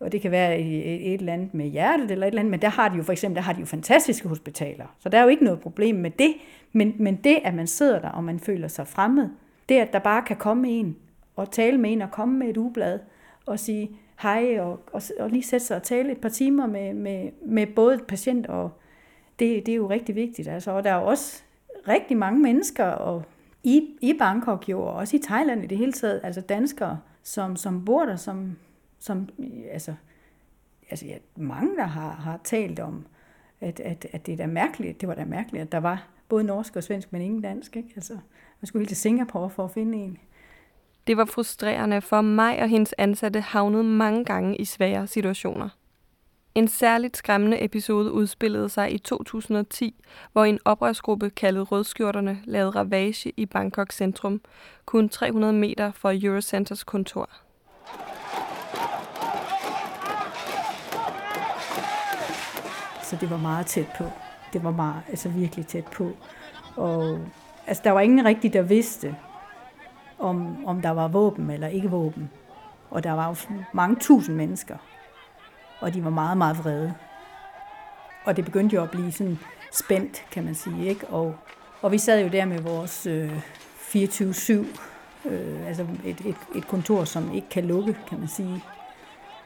og 0.00 0.12
det 0.12 0.20
kan 0.20 0.30
være 0.30 0.58
et, 0.58 1.12
et 1.12 1.20
eller 1.20 1.32
andet 1.32 1.54
med 1.54 1.66
hjertet, 1.66 2.10
eller 2.10 2.26
et 2.26 2.30
eller 2.30 2.40
andet, 2.40 2.50
men 2.50 2.62
der 2.62 2.68
har 2.68 2.88
de 2.88 2.96
jo 2.96 3.02
for 3.02 3.12
eksempel, 3.12 3.36
der 3.36 3.42
har 3.42 3.52
de 3.52 3.60
jo 3.60 3.66
fantastiske 3.66 4.28
hospitaler, 4.28 4.86
så 4.98 5.08
der 5.08 5.18
er 5.18 5.22
jo 5.22 5.28
ikke 5.28 5.44
noget 5.44 5.60
problem 5.60 5.96
med 5.96 6.10
det, 6.10 6.34
men, 6.72 6.94
men 6.98 7.16
det, 7.16 7.38
at 7.44 7.54
man 7.54 7.66
sidder 7.66 7.98
der, 7.98 8.08
og 8.08 8.24
man 8.24 8.40
føler 8.40 8.68
sig 8.68 8.86
fremmed, 8.86 9.28
det 9.68 9.74
at 9.74 9.92
der 9.92 9.98
bare 9.98 10.22
kan 10.22 10.36
komme 10.36 10.68
en, 10.68 10.96
og 11.36 11.50
tale 11.50 11.78
med 11.78 11.92
en, 11.92 12.02
og 12.02 12.10
komme 12.10 12.38
med 12.38 12.48
et 12.48 12.56
ublad, 12.56 12.98
og 13.46 13.58
sige 13.58 13.90
hej, 14.22 14.60
og, 14.60 14.80
og, 14.92 15.02
og 15.18 15.30
lige 15.30 15.42
sætte 15.42 15.66
sig 15.66 15.76
og 15.76 15.82
tale 15.82 16.12
et 16.12 16.18
par 16.18 16.28
timer 16.28 16.66
med, 16.66 16.94
med, 16.94 17.30
med 17.46 17.66
både 17.66 17.98
patient 18.08 18.46
og, 18.46 18.70
det, 19.38 19.66
det 19.66 19.72
er 19.72 19.76
jo 19.76 19.90
rigtig 19.90 20.14
vigtigt. 20.14 20.48
Altså, 20.48 20.70
og 20.70 20.84
der 20.84 20.90
er 20.90 21.00
jo 21.00 21.06
også 21.06 21.42
rigtig 21.88 22.16
mange 22.16 22.40
mennesker, 22.40 22.84
og 22.84 23.22
i, 23.64 23.88
i 24.00 24.12
Bangkok 24.18 24.68
jo, 24.68 24.82
og 24.82 24.92
også 24.92 25.16
i 25.16 25.20
Thailand 25.24 25.64
i 25.64 25.66
det 25.66 25.78
hele 25.78 25.92
taget, 25.92 26.20
altså 26.24 26.40
danskere, 26.40 26.98
som, 27.22 27.56
som 27.56 27.84
bor 27.84 28.04
der, 28.04 28.16
som, 28.16 28.56
som 28.98 29.28
altså, 29.70 29.94
altså 30.90 31.06
ja, 31.06 31.16
mange, 31.36 31.76
der 31.76 31.86
har, 31.86 32.10
har 32.10 32.40
talt 32.44 32.80
om, 32.80 33.06
at, 33.60 33.80
at, 33.80 34.06
at 34.12 34.26
det 34.26 34.32
er 34.32 34.36
da 34.36 34.46
mærkeligt, 34.46 35.00
det 35.00 35.08
var 35.08 35.14
da 35.14 35.24
mærkeligt, 35.24 35.62
at 35.62 35.72
der 35.72 35.78
var 35.78 36.08
både 36.28 36.44
norsk 36.44 36.76
og 36.76 36.82
svensk, 36.82 37.12
men 37.12 37.22
ingen 37.22 37.42
dansk. 37.42 37.76
Ikke? 37.76 37.92
Altså, 37.96 38.12
man 38.60 38.66
skulle 38.66 38.80
helt 38.80 38.88
til 38.88 38.96
Singapore 38.96 39.50
for 39.50 39.64
at 39.64 39.70
finde 39.70 39.98
en. 39.98 40.18
Det 41.06 41.16
var 41.16 41.24
frustrerende, 41.24 42.00
for 42.00 42.20
mig 42.20 42.62
og 42.62 42.68
hendes 42.68 42.94
ansatte 42.98 43.40
havnede 43.40 43.84
mange 43.84 44.24
gange 44.24 44.56
i 44.56 44.64
svære 44.64 45.06
situationer. 45.06 45.68
En 46.54 46.68
særligt 46.68 47.16
skræmmende 47.16 47.64
episode 47.64 48.12
udspillede 48.12 48.68
sig 48.68 48.92
i 48.94 48.98
2010, 48.98 50.04
hvor 50.32 50.44
en 50.44 50.58
oprørsgruppe 50.64 51.30
kaldet 51.30 51.72
Rødskjorterne 51.72 52.42
lavede 52.44 52.70
ravage 52.70 53.32
i 53.36 53.46
Bangkok 53.46 53.92
centrum, 53.92 54.40
kun 54.84 55.08
300 55.08 55.52
meter 55.52 55.92
fra 55.92 56.12
Eurocenters 56.14 56.84
kontor. 56.84 57.30
Så 63.06 63.16
det 63.20 63.30
var 63.30 63.36
meget 63.36 63.66
tæt 63.66 63.86
på. 63.98 64.04
Det 64.52 64.64
var 64.64 64.70
meget, 64.70 65.02
altså 65.08 65.28
virkelig 65.28 65.66
tæt 65.66 65.84
på. 65.84 66.10
Og 66.76 67.18
altså, 67.66 67.82
der 67.84 67.90
var 67.90 68.00
ingen 68.00 68.24
rigtig, 68.24 68.52
der 68.52 68.62
vidste, 68.62 69.16
om, 70.18 70.66
om 70.66 70.82
der 70.82 70.90
var 70.90 71.08
våben 71.08 71.50
eller 71.50 71.68
ikke 71.68 71.90
våben. 71.90 72.30
Og 72.90 73.04
der 73.04 73.12
var 73.12 73.28
jo 73.28 73.34
mange 73.72 73.96
tusind 73.96 74.36
mennesker, 74.36 74.76
og 75.80 75.94
de 75.94 76.04
var 76.04 76.10
meget, 76.10 76.38
meget 76.38 76.58
vrede. 76.58 76.94
Og 78.24 78.36
det 78.36 78.44
begyndte 78.44 78.76
jo 78.76 78.82
at 78.82 78.90
blive 78.90 79.12
sådan 79.12 79.38
spændt, 79.72 80.24
kan 80.30 80.44
man 80.44 80.54
sige. 80.54 80.86
Ikke? 80.86 81.06
Og, 81.06 81.34
og 81.82 81.92
vi 81.92 81.98
sad 81.98 82.22
jo 82.22 82.28
der 82.28 82.44
med 82.44 82.58
vores 82.58 83.06
øh, 83.06 83.38
24-7, 83.78 84.52
øh, 85.24 85.66
altså 85.66 85.86
et, 86.04 86.20
et, 86.20 86.36
et 86.54 86.68
kontor, 86.68 87.04
som 87.04 87.34
ikke 87.34 87.48
kan 87.48 87.64
lukke, 87.64 87.96
kan 88.08 88.18
man 88.18 88.28
sige. 88.28 88.64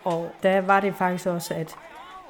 Og 0.04 0.30
der 0.42 0.60
var 0.60 0.80
det 0.80 0.94
faktisk 0.94 1.26
også, 1.26 1.54
at, 1.54 1.76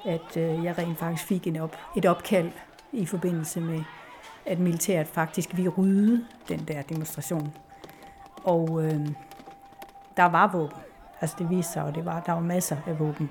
at 0.05 0.37
øh, 0.37 0.65
jeg 0.65 0.79
rent 0.79 0.99
faktisk 0.99 1.27
fik 1.27 1.47
en 1.47 1.57
op, 1.57 1.77
et 1.97 2.07
opkald 2.07 2.51
i 2.93 3.07
forbindelse 3.07 3.61
med, 3.61 3.83
at 4.47 4.59
militæret 4.59 5.07
faktisk 5.07 5.57
ville 5.57 5.71
rydde 5.71 6.25
den 6.49 6.59
der 6.59 6.83
demonstration. 6.83 7.53
Og 8.45 8.85
øh, 8.85 9.09
der 10.17 10.25
var 10.25 10.53
våben. 10.53 10.79
Altså 11.21 11.37
det 11.39 11.51
viste 11.51 11.73
sig, 11.73 11.89
at 11.89 11.95
det 11.95 12.05
var, 12.05 12.21
der 12.21 12.33
var 12.33 12.41
masser 12.41 12.77
af 12.87 12.99
våben 12.99 13.31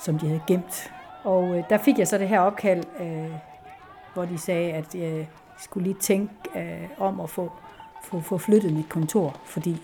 som 0.00 0.18
de 0.18 0.26
havde 0.26 0.42
gemt. 0.46 0.92
Og 1.24 1.56
øh, 1.56 1.64
der 1.70 1.78
fik 1.78 1.98
jeg 1.98 2.08
så 2.08 2.18
det 2.18 2.28
her 2.28 2.40
opkald, 2.40 2.84
øh, 3.00 3.30
hvor 4.14 4.24
de 4.24 4.38
sagde, 4.38 4.72
at 4.72 4.94
jeg 4.94 5.28
skulle 5.58 5.84
lige 5.88 6.00
tænke 6.00 6.34
øh, 6.56 6.88
om 6.98 7.20
at 7.20 7.30
få, 7.30 7.52
få, 8.02 8.20
få 8.20 8.38
flyttet 8.38 8.72
mit 8.72 8.88
kontor, 8.88 9.36
fordi 9.44 9.82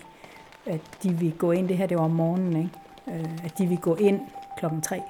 at 0.65 0.81
de 1.03 1.09
vil 1.09 1.37
gå 1.37 1.51
ind, 1.51 1.67
det 1.67 1.77
her 1.77 1.85
det 1.85 1.97
var 1.97 2.03
om 2.03 2.11
morgenen, 2.11 2.57
ikke? 2.57 3.19
Øh, 3.19 3.45
at 3.45 3.57
de 3.57 3.67
vil 3.67 3.77
gå 3.77 3.95
ind 3.95 4.21
klokken 4.57 4.81
3 4.81 5.01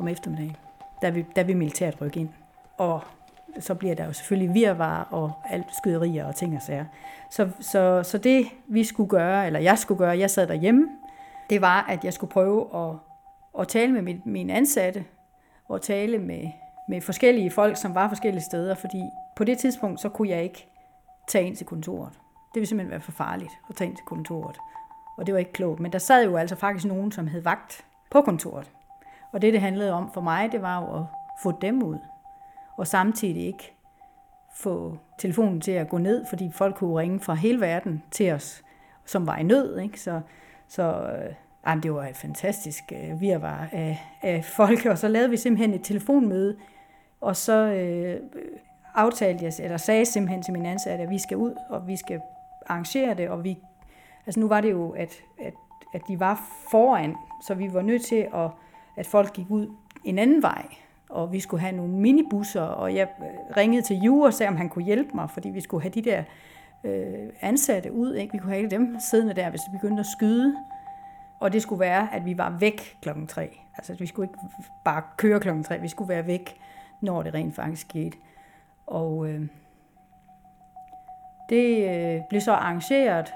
om 0.00 0.08
eftermiddagen. 0.08 0.56
Der 1.02 1.10
vil, 1.10 1.26
der 1.36 1.44
vil 1.44 1.56
militæret 1.56 2.00
rykke 2.00 2.20
ind. 2.20 2.28
Og 2.76 3.00
så 3.58 3.74
bliver 3.74 3.94
der 3.94 4.04
jo 4.04 4.12
selvfølgelig 4.12 4.54
virvar 4.54 5.08
og 5.10 5.32
alt 5.50 5.66
skyderier 5.76 6.26
og 6.26 6.36
ting 6.36 6.56
og 6.56 6.62
sager. 6.62 6.84
Så, 7.30 7.48
så, 7.60 8.02
så 8.02 8.18
det 8.18 8.46
vi 8.68 8.84
skulle 8.84 9.08
gøre, 9.08 9.46
eller 9.46 9.60
jeg 9.60 9.78
skulle 9.78 9.98
gøre, 9.98 10.18
jeg 10.18 10.30
sad 10.30 10.46
derhjemme, 10.46 10.88
det 11.50 11.60
var, 11.60 11.86
at 11.88 12.04
jeg 12.04 12.12
skulle 12.12 12.30
prøve 12.30 12.88
at 12.88 12.96
at 13.58 13.68
tale 13.68 13.92
med 13.92 14.02
min, 14.02 14.22
mine 14.24 14.52
ansatte, 14.52 15.04
og 15.68 15.82
tale 15.82 16.18
med, 16.18 16.48
med 16.88 17.00
forskellige 17.00 17.50
folk, 17.50 17.76
som 17.76 17.94
var 17.94 18.08
forskellige 18.08 18.42
steder, 18.42 18.74
fordi 18.74 19.02
på 19.36 19.44
det 19.44 19.58
tidspunkt, 19.58 20.00
så 20.00 20.08
kunne 20.08 20.28
jeg 20.28 20.42
ikke 20.42 20.68
tage 21.28 21.46
ind 21.46 21.56
til 21.56 21.66
kontoret. 21.66 22.12
Det 22.54 22.54
ville 22.54 22.66
simpelthen 22.66 22.90
være 22.90 23.00
for 23.00 23.12
farligt 23.12 23.52
at 23.68 23.76
tage 23.76 23.88
ind 23.88 23.96
til 23.96 24.04
kontoret. 24.06 24.56
Og 25.18 25.26
det 25.26 25.34
var 25.34 25.38
ikke 25.38 25.52
klogt. 25.52 25.80
Men 25.80 25.92
der 25.92 25.98
sad 25.98 26.24
jo 26.24 26.36
altså 26.36 26.56
faktisk 26.56 26.86
nogen, 26.86 27.12
som 27.12 27.26
havde 27.26 27.44
vagt 27.44 27.84
på 28.10 28.20
kontoret. 28.20 28.70
Og 29.32 29.42
det, 29.42 29.52
det 29.52 29.60
handlede 29.60 29.92
om 29.92 30.10
for 30.12 30.20
mig, 30.20 30.52
det 30.52 30.62
var 30.62 30.80
jo 30.80 30.98
at 30.98 31.04
få 31.42 31.52
dem 31.60 31.82
ud. 31.82 31.98
Og 32.76 32.86
samtidig 32.86 33.46
ikke 33.46 33.74
få 34.54 34.98
telefonen 35.18 35.60
til 35.60 35.72
at 35.72 35.88
gå 35.88 35.98
ned, 35.98 36.26
fordi 36.26 36.50
folk 36.52 36.76
kunne 36.76 36.98
ringe 36.98 37.20
fra 37.20 37.34
hele 37.34 37.60
verden 37.60 38.02
til 38.10 38.32
os, 38.32 38.64
som 39.04 39.26
var 39.26 39.36
i 39.36 39.42
nød. 39.42 39.78
Ikke? 39.78 40.00
Så, 40.00 40.20
så 40.68 41.10
øh, 41.66 41.82
det 41.82 41.94
var 41.94 42.06
et 42.06 42.16
fantastisk 42.16 42.84
øh, 42.92 43.20
virvar 43.20 43.68
af, 43.72 43.98
af 44.22 44.44
folk, 44.44 44.86
og 44.86 44.98
så 44.98 45.08
lavede 45.08 45.30
vi 45.30 45.36
simpelthen 45.36 45.74
et 45.74 45.84
telefonmøde, 45.84 46.56
og 47.20 47.36
så 47.36 47.72
øh, 47.72 48.20
aftalte 48.94 49.44
jeg, 49.44 49.52
eller 49.60 49.76
sagde 49.76 50.04
simpelthen 50.04 50.42
til 50.42 50.52
min 50.52 50.66
ansatte, 50.66 51.04
at 51.04 51.10
vi 51.10 51.18
skal 51.18 51.36
ud, 51.36 51.54
og 51.68 51.88
vi 51.88 51.96
skal 51.96 52.20
arrangere 52.66 53.14
det, 53.14 53.28
og 53.28 53.44
vi, 53.44 53.58
altså 54.26 54.40
nu 54.40 54.48
var 54.48 54.60
det 54.60 54.70
jo, 54.70 54.90
at, 54.90 55.22
at, 55.38 55.54
at 55.94 56.00
de 56.08 56.20
var 56.20 56.40
foran, 56.70 57.16
så 57.42 57.54
vi 57.54 57.74
var 57.74 57.82
nødt 57.82 58.02
til, 58.04 58.28
at, 58.34 58.50
at 58.96 59.06
folk 59.06 59.32
gik 59.32 59.46
ud 59.50 59.74
en 60.04 60.18
anden 60.18 60.42
vej, 60.42 60.66
og 61.08 61.32
vi 61.32 61.40
skulle 61.40 61.60
have 61.60 61.76
nogle 61.76 61.92
minibusser, 61.92 62.62
og 62.62 62.94
jeg 62.94 63.08
øh, 63.20 63.56
ringede 63.56 63.82
til 63.82 63.96
Ju 63.96 64.24
og 64.24 64.34
sagde, 64.34 64.48
om 64.48 64.56
han 64.56 64.68
kunne 64.68 64.84
hjælpe 64.84 65.10
mig, 65.14 65.30
fordi 65.30 65.48
vi 65.48 65.60
skulle 65.60 65.82
have 65.82 65.92
de 65.92 66.02
der 66.02 66.22
øh, 66.84 67.28
ansatte 67.40 67.92
ud. 67.92 68.14
Ikke? 68.14 68.32
Vi 68.32 68.38
kunne 68.38 68.52
have 68.52 68.70
dem 68.70 68.96
siddende 69.10 69.34
der, 69.34 69.50
hvis 69.50 69.60
vi 69.72 69.78
begyndte 69.78 70.00
at 70.00 70.06
skyde. 70.06 70.56
Og 71.40 71.52
det 71.52 71.62
skulle 71.62 71.80
være, 71.80 72.14
at 72.14 72.24
vi 72.24 72.38
var 72.38 72.56
væk 72.60 72.96
klokken 73.02 73.26
3. 73.26 73.58
Altså, 73.76 73.94
vi 73.94 74.06
skulle 74.06 74.28
ikke 74.28 74.38
bare 74.84 75.02
køre 75.16 75.40
klokken 75.40 75.64
3, 75.64 75.80
vi 75.80 75.88
skulle 75.88 76.08
være 76.08 76.26
væk, 76.26 76.60
når 77.00 77.22
det 77.22 77.34
rent 77.34 77.54
faktisk 77.54 77.80
skete. 77.80 78.16
Og 78.86 79.28
øh, 79.28 79.40
det 81.48 81.88
øh, 81.88 82.20
blev 82.28 82.40
så 82.40 82.52
arrangeret, 82.52 83.34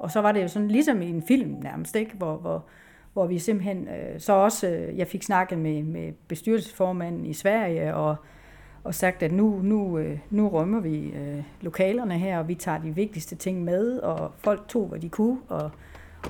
og 0.00 0.10
så 0.10 0.20
var 0.20 0.32
det 0.32 0.42
jo 0.42 0.48
sådan 0.48 0.68
ligesom 0.68 1.02
i 1.02 1.10
en 1.10 1.22
film 1.22 1.50
nærmest, 1.50 1.96
ikke? 1.96 2.16
Hvor, 2.16 2.36
hvor, 2.36 2.64
hvor 3.14 3.26
vi 3.26 3.38
simpelthen 3.38 3.88
øh, 3.88 4.20
så 4.20 4.32
også, 4.32 4.68
øh, 4.68 4.98
jeg 4.98 5.06
fik 5.06 5.22
snakket 5.22 5.58
med, 5.58 5.82
med 5.82 6.12
bestyrelsesformanden 6.28 7.26
i 7.26 7.32
Sverige, 7.32 7.94
og, 7.94 8.16
og 8.84 8.94
sagt, 8.94 9.22
at 9.22 9.32
nu, 9.32 9.60
nu, 9.62 9.98
øh, 9.98 10.18
nu 10.30 10.48
rømmer 10.48 10.80
vi 10.80 10.98
øh, 10.98 11.42
lokalerne 11.60 12.18
her, 12.18 12.38
og 12.38 12.48
vi 12.48 12.54
tager 12.54 12.78
de 12.78 12.94
vigtigste 12.94 13.36
ting 13.36 13.64
med, 13.64 13.98
og 13.98 14.32
folk 14.38 14.68
tog, 14.68 14.86
hvad 14.86 15.00
de 15.00 15.08
kunne, 15.08 15.38
og, 15.48 15.70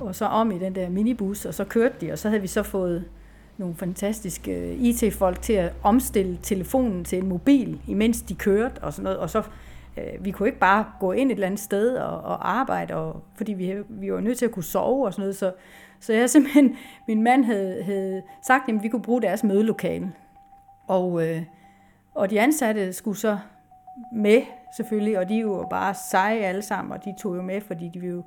og 0.01 0.15
så 0.15 0.25
om 0.25 0.51
i 0.51 0.59
den 0.59 0.75
der 0.75 0.89
minibus, 0.89 1.45
og 1.45 1.55
så 1.55 1.65
kørte 1.65 1.95
de, 2.01 2.13
og 2.13 2.19
så 2.19 2.29
havde 2.29 2.41
vi 2.41 2.49
så 2.49 2.63
fået 2.63 3.05
nogle 3.57 3.75
fantastiske 3.75 4.53
øh, 4.53 4.83
IT-folk 4.83 5.43
til 5.43 5.53
at 5.53 5.73
omstille 5.83 6.39
telefonen 6.43 7.05
til 7.05 7.19
en 7.19 7.29
mobil, 7.29 7.81
imens 7.87 8.23
de 8.23 8.35
kørte 8.35 8.79
og 8.83 8.93
sådan 8.93 9.05
noget, 9.05 9.19
og 9.19 9.31
så 9.31 9.43
øh, 9.97 10.25
vi 10.25 10.31
kunne 10.31 10.49
ikke 10.49 10.59
bare 10.59 10.85
gå 11.01 11.13
ind 11.13 11.31
et 11.31 11.35
eller 11.35 11.47
andet 11.47 11.61
sted 11.61 11.97
og, 11.97 12.21
og 12.21 12.51
arbejde, 12.51 12.95
og, 12.95 13.23
fordi 13.37 13.53
vi, 13.53 13.75
vi 13.89 14.13
var 14.13 14.21
nødt 14.21 14.39
til 14.39 14.45
at 14.45 14.53
kunne 14.53 14.63
sove 14.63 15.07
og 15.07 15.13
sådan 15.13 15.23
noget, 15.23 15.37
så, 15.37 15.53
så 16.05 16.13
jeg 16.13 16.31
simpelthen, 16.31 16.77
min 17.09 17.23
mand 17.23 17.45
havde, 17.45 17.83
havde 17.83 18.23
sagt, 18.43 18.69
at 18.69 18.83
vi 18.83 18.89
kunne 18.89 19.03
bruge 19.03 19.23
deres 19.23 19.45
mødelokale. 19.45 20.13
Og, 20.87 21.29
øh, 21.29 21.43
og 22.15 22.31
de 22.31 22.41
ansatte 22.41 22.93
skulle 22.93 23.19
så 23.19 23.39
med, 24.13 24.43
selvfølgelig, 24.77 25.19
og 25.19 25.29
de 25.29 25.35
jo 25.35 25.67
bare 25.71 25.95
seje 26.11 26.39
alle 26.39 26.63
sammen, 26.63 26.93
og 26.93 27.05
de 27.05 27.15
tog 27.19 27.37
jo 27.37 27.43
med, 27.43 27.61
fordi 27.61 27.91
de 27.95 27.99
jo, 27.99 28.23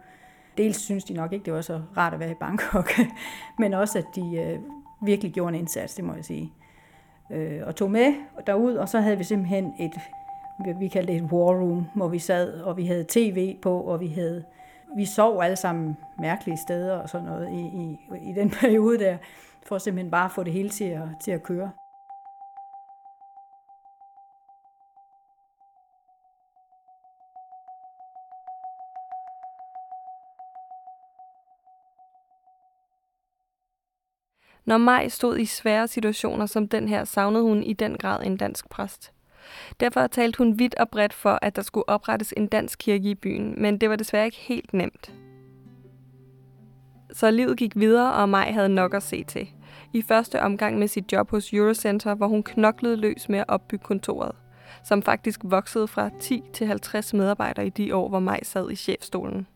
dels 0.58 0.78
synes 0.78 1.04
de 1.04 1.14
nok 1.14 1.34
ikke, 1.34 1.46
det 1.46 1.54
var 1.54 1.62
så 1.62 1.82
rart 1.98 2.14
at 2.14 2.20
være 2.20 2.32
i 2.32 2.40
Bangkok, 2.40 2.92
men 3.60 3.74
også, 3.74 3.98
at 3.98 4.06
de 4.16 4.38
øh, 4.38 4.60
virkelig 5.02 5.34
gjorde 5.34 5.50
en 5.50 5.60
indsats, 5.60 5.96
det 5.96 6.06
må 6.06 6.14
jeg 6.14 6.26
sige. 6.26 6.54
Øh, 7.32 7.62
og 7.66 7.76
tog 7.76 7.92
med 7.92 8.14
derud, 8.48 8.76
og 8.76 8.90
så 8.90 9.00
havde 9.00 9.18
vi 9.18 9.24
simpelthen 9.24 9.74
et, 9.80 10.00
vi 10.80 10.88
kaldte 10.88 11.14
det 11.14 11.22
et 11.22 11.32
war 11.32 11.54
room, 11.54 11.86
hvor 11.96 12.08
vi 12.08 12.20
sad, 12.20 12.62
og 12.62 12.78
vi 12.78 12.86
havde 12.86 13.06
tv 13.10 13.58
på, 13.62 13.82
og 13.82 14.00
vi 14.00 14.08
havde, 14.08 14.44
vi 14.98 15.06
sov 15.06 15.42
alle 15.42 15.56
sammen 15.56 15.98
mærkelige 16.20 16.58
steder 16.58 16.98
og 16.98 17.10
sådan 17.10 17.28
noget 17.28 17.50
i, 17.52 17.62
i, 17.62 17.98
i 18.30 18.34
den 18.34 18.50
periode 18.60 19.00
der, 19.00 19.18
for 19.68 19.78
simpelthen 19.78 20.12
bare 20.12 20.26
at 20.26 20.32
få 20.32 20.44
det 20.44 20.54
hele 20.54 20.70
til 20.70 20.86
at, 20.86 21.04
til 21.22 21.32
at 21.32 21.44
køre. 21.44 21.72
Når 34.66 34.78
Maj 34.78 35.08
stod 35.08 35.38
i 35.38 35.46
svære 35.46 35.88
situationer 35.88 36.46
som 36.46 36.68
den 36.68 36.88
her, 36.88 37.04
savnede 37.04 37.44
hun 37.44 37.64
i 37.64 37.74
den 37.74 37.98
grad 37.98 38.24
en 38.26 38.38
dansk 38.38 38.70
præst. 38.70 39.17
Derfor 39.80 40.08
talte 40.08 40.38
hun 40.38 40.60
vidt 40.60 40.76
og 40.76 40.90
bredt 40.90 41.14
for, 41.14 41.40
at 41.42 41.56
der 41.56 41.62
skulle 41.62 41.90
oprettes 41.90 42.34
en 42.38 42.48
dansk 42.48 42.80
kirke 42.80 43.10
i 43.10 43.16
byen, 43.16 43.62
men 43.62 43.78
det 43.78 43.90
var 43.90 43.96
desværre 43.96 44.26
ikke 44.26 44.38
helt 44.38 44.74
nemt. 44.74 45.14
Så 47.14 47.32
livet 47.32 47.58
gik 47.58 47.76
videre, 47.76 48.14
og 48.14 48.30
Maj 48.30 48.52
havde 48.52 48.70
nok 48.70 48.94
at 48.94 49.04
se 49.04 49.24
til. 49.24 49.48
I 49.94 50.02
første 50.02 50.42
omgang 50.42 50.80
med 50.80 50.88
sit 50.88 51.12
job 51.12 51.32
hos 51.32 51.54
Eurocenter, 51.54 52.16
hvor 52.16 52.28
hun 52.28 52.44
knoklede 52.44 52.96
løs 52.96 53.30
med 53.30 53.40
at 53.40 53.46
opbygge 53.48 53.84
kontoret, 53.84 54.32
som 54.84 55.02
faktisk 55.02 55.40
voksede 55.44 55.88
fra 55.88 56.10
10 56.20 56.44
til 56.54 56.68
50 56.68 57.14
medarbejdere 57.14 57.68
i 57.68 57.70
de 57.70 57.96
år, 57.96 58.10
hvor 58.10 58.20
Maj 58.20 58.44
sad 58.44 58.72
i 58.72 58.76
chefstolen. 58.76 59.48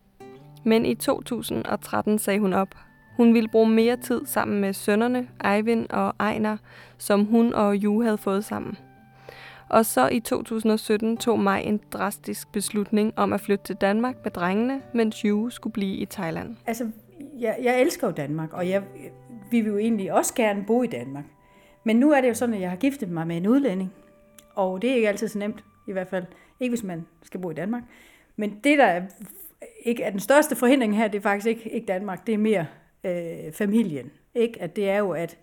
Men 0.64 0.86
i 0.86 0.94
2013 0.94 2.18
sagde 2.18 2.40
hun 2.40 2.52
op, 2.52 2.74
hun 3.16 3.34
ville 3.34 3.48
bruge 3.48 3.68
mere 3.68 3.96
tid 3.96 4.26
sammen 4.26 4.60
med 4.60 4.72
sønnerne, 4.72 5.28
Eivind 5.44 5.86
og 5.90 6.14
Ejner, 6.20 6.56
som 6.98 7.24
hun 7.24 7.54
og 7.54 7.76
Ju 7.76 8.02
havde 8.02 8.18
fået 8.18 8.44
sammen. 8.44 8.76
Og 9.72 9.86
så 9.86 10.08
i 10.08 10.20
2017 10.20 11.16
tog 11.16 11.38
mig 11.40 11.64
en 11.64 11.80
drastisk 11.92 12.52
beslutning 12.52 13.12
om 13.16 13.32
at 13.32 13.40
flytte 13.40 13.64
til 13.64 13.76
Danmark 13.76 14.16
med 14.24 14.30
drengene, 14.30 14.82
mens 14.94 15.24
Ju 15.24 15.50
skulle 15.50 15.72
blive 15.72 15.96
i 15.96 16.06
Thailand. 16.06 16.56
Altså, 16.66 16.90
jeg, 17.38 17.58
jeg 17.62 17.80
elsker 17.80 18.06
jo 18.06 18.12
Danmark, 18.12 18.52
og 18.52 18.68
jeg, 18.68 18.82
vi 19.50 19.60
vil 19.60 19.70
jo 19.70 19.78
egentlig 19.78 20.12
også 20.12 20.34
gerne 20.34 20.64
bo 20.66 20.82
i 20.82 20.86
Danmark. 20.86 21.24
Men 21.84 21.96
nu 21.96 22.10
er 22.12 22.20
det 22.20 22.28
jo 22.28 22.34
sådan, 22.34 22.54
at 22.54 22.60
jeg 22.60 22.70
har 22.70 22.76
giftet 22.76 23.10
mig 23.10 23.26
med 23.26 23.36
en 23.36 23.46
udlænding, 23.46 23.92
og 24.54 24.82
det 24.82 24.90
er 24.90 24.94
ikke 24.94 25.08
altid 25.08 25.28
så 25.28 25.38
nemt, 25.38 25.64
i 25.88 25.92
hvert 25.92 26.08
fald 26.08 26.24
ikke 26.60 26.70
hvis 26.70 26.84
man 26.84 27.06
skal 27.22 27.40
bo 27.40 27.50
i 27.50 27.54
Danmark. 27.54 27.82
Men 28.36 28.60
det, 28.64 28.78
der 28.78 28.84
er, 28.84 29.02
ikke 29.82 30.02
er 30.02 30.10
den 30.10 30.20
største 30.20 30.56
forhindring 30.56 30.96
her, 30.96 31.08
det 31.08 31.18
er 31.18 31.22
faktisk 31.22 31.46
ikke, 31.46 31.70
ikke 31.70 31.86
Danmark, 31.86 32.26
det 32.26 32.34
er 32.34 32.38
mere 32.38 32.66
øh, 33.04 33.52
familien. 33.52 34.10
Ikke? 34.34 34.62
At 34.62 34.76
det 34.76 34.90
er 34.90 34.98
jo, 34.98 35.10
at, 35.10 35.38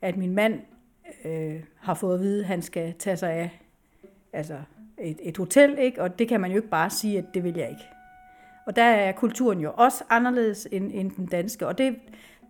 at 0.00 0.16
min 0.16 0.34
mand 0.34 0.60
øh, 1.24 1.60
har 1.78 1.94
fået 1.94 2.14
at 2.14 2.20
vide, 2.20 2.40
at 2.40 2.46
han 2.46 2.62
skal 2.62 2.94
tage 2.98 3.16
sig 3.16 3.32
af 3.32 3.50
altså 4.32 4.56
et, 4.98 5.18
et 5.22 5.36
hotel, 5.36 5.78
ikke? 5.78 6.02
og 6.02 6.18
det 6.18 6.28
kan 6.28 6.40
man 6.40 6.50
jo 6.50 6.56
ikke 6.56 6.68
bare 6.68 6.90
sige, 6.90 7.18
at 7.18 7.24
det 7.34 7.44
vil 7.44 7.54
jeg 7.54 7.70
ikke. 7.70 7.84
Og 8.66 8.76
der 8.76 8.82
er 8.82 9.12
kulturen 9.12 9.60
jo 9.60 9.72
også 9.76 10.04
anderledes 10.10 10.68
end, 10.72 10.90
end 10.94 11.10
den 11.10 11.26
danske, 11.26 11.66
og 11.66 11.78
det, 11.78 11.96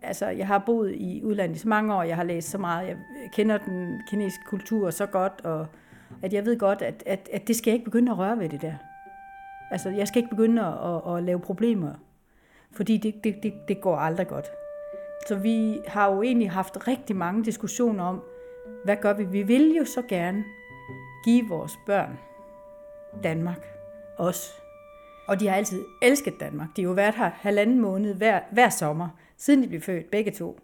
altså, 0.01 0.27
jeg 0.27 0.47
har 0.47 0.63
boet 0.65 0.95
i 0.95 1.21
udlandet 1.23 1.55
i 1.55 1.59
så 1.59 1.67
mange 1.67 1.95
år, 1.95 2.03
jeg 2.03 2.15
har 2.15 2.23
læst 2.23 2.49
så 2.49 2.57
meget, 2.57 2.87
jeg 2.87 2.97
kender 3.33 3.57
den 3.57 4.01
kinesiske 4.09 4.43
kultur 4.49 4.89
så 4.89 5.05
godt, 5.05 5.41
og 5.43 5.67
at 6.21 6.33
jeg 6.33 6.45
ved 6.45 6.59
godt, 6.59 6.81
at, 6.81 7.03
at, 7.05 7.29
at 7.33 7.47
det 7.47 7.55
skal 7.55 7.71
jeg 7.71 7.75
ikke 7.75 7.85
begynde 7.85 8.11
at 8.11 8.17
røre 8.17 8.39
ved 8.39 8.49
det 8.49 8.61
der. 8.61 8.73
Altså, 9.71 9.89
jeg 9.89 10.07
skal 10.07 10.19
ikke 10.19 10.29
begynde 10.29 10.61
at, 10.61 10.73
at, 11.07 11.17
at 11.17 11.23
lave 11.23 11.39
problemer 11.39 11.93
fordi 12.77 12.97
det, 12.97 13.23
det, 13.23 13.43
det, 13.43 13.53
det 13.67 13.81
går 13.81 13.95
aldrig 13.95 14.27
godt. 14.27 14.45
Så 15.27 15.35
vi 15.35 15.79
har 15.87 16.13
jo 16.13 16.21
egentlig 16.21 16.51
haft 16.51 16.87
rigtig 16.87 17.15
mange 17.15 17.45
diskussioner 17.45 18.03
om, 18.03 18.23
hvad 18.83 18.97
gør 19.01 19.13
vi? 19.13 19.23
Vi 19.23 19.43
vil 19.43 19.75
jo 19.75 19.85
så 19.85 20.01
gerne 20.01 20.43
give 21.27 21.47
vores 21.47 21.79
børn 21.85 22.19
Danmark 23.23 23.67
os. 24.17 24.61
Og 25.27 25.39
de 25.39 25.47
har 25.47 25.55
altid 25.55 25.85
elsket 26.01 26.39
Danmark. 26.39 26.67
De 26.75 26.81
har 26.81 26.89
jo 26.89 26.93
været 26.93 27.15
her 27.15 27.29
halvanden 27.29 27.79
måned 27.79 28.13
hver, 28.13 28.39
hver 28.51 28.69
sommer, 28.69 29.09
siden 29.37 29.63
de 29.63 29.67
blev 29.67 29.81
født, 29.81 30.11
begge 30.11 30.31
to. 30.31 30.59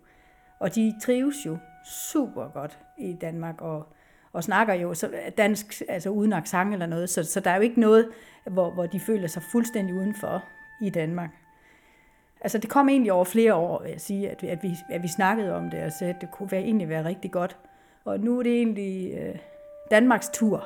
Og 0.59 0.75
de 0.75 0.93
trives 1.01 1.35
jo 1.45 1.57
super 1.85 2.47
godt 2.47 2.79
i 2.97 3.13
Danmark, 3.21 3.61
og, 3.61 3.87
og 4.33 4.43
snakker 4.43 4.73
jo 4.73 4.93
så 4.93 5.09
dansk, 5.37 5.81
altså 5.89 6.09
uden 6.09 6.33
accent 6.33 6.73
eller 6.73 6.85
noget, 6.85 7.09
så, 7.09 7.23
så 7.23 7.39
der 7.39 7.51
er 7.51 7.55
jo 7.55 7.61
ikke 7.61 7.79
noget, 7.79 8.09
hvor, 8.51 8.71
hvor 8.71 8.85
de 8.85 8.99
føler 8.99 9.27
sig 9.27 9.43
fuldstændig 9.51 9.95
udenfor 9.95 10.43
i 10.81 10.89
Danmark. 10.89 11.29
Altså 12.41 12.57
det 12.57 12.69
kom 12.69 12.89
egentlig 12.89 13.11
over 13.11 13.25
flere 13.25 13.53
år, 13.53 13.81
vil 13.81 13.91
jeg 13.91 14.01
sige, 14.01 14.29
at, 14.29 14.43
at, 14.43 14.63
vi, 14.63 14.75
at 14.89 15.03
vi 15.03 15.07
snakkede 15.07 15.55
om 15.55 15.69
det 15.69 15.83
og 15.83 15.91
sagde, 15.91 16.13
at 16.13 16.21
det 16.21 16.31
kunne 16.31 16.51
være, 16.51 16.61
egentlig 16.61 16.89
være 16.89 17.05
rigtig 17.05 17.31
godt. 17.31 17.57
Og 18.05 18.19
nu 18.19 18.39
er 18.39 18.43
det 18.43 18.57
egentlig 18.57 19.13
øh, 19.13 19.35
Danmarks 19.91 20.29
tur. 20.29 20.57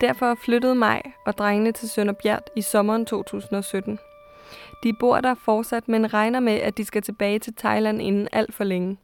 Derfor 0.00 0.34
flyttede 0.34 0.74
mig 0.74 1.02
og 1.26 1.38
drengene 1.38 1.72
til 1.72 1.90
Sønderbjerg 1.90 2.42
i 2.56 2.62
sommeren 2.62 3.06
2017. 3.06 3.98
De 4.82 4.92
bor 5.00 5.20
der 5.20 5.34
fortsat, 5.34 5.88
men 5.88 6.14
regner 6.14 6.40
med, 6.40 6.52
at 6.52 6.78
de 6.78 6.84
skal 6.84 7.02
tilbage 7.02 7.38
til 7.38 7.54
Thailand 7.54 8.02
inden 8.02 8.28
alt 8.32 8.54
for 8.54 8.64
længe. 8.64 8.98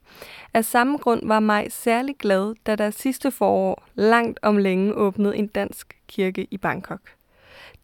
Af 0.54 0.64
samme 0.64 0.98
grund 0.98 1.26
var 1.28 1.40
mig 1.40 1.66
særlig 1.70 2.16
glad, 2.18 2.54
da 2.66 2.76
der 2.76 2.90
sidste 2.90 3.30
forår 3.30 3.84
langt 3.94 4.38
om 4.42 4.56
længe 4.56 4.94
åbnede 4.94 5.36
en 5.36 5.46
dansk 5.46 5.98
kirke 6.08 6.46
i 6.50 6.58
Bangkok. 6.58 7.00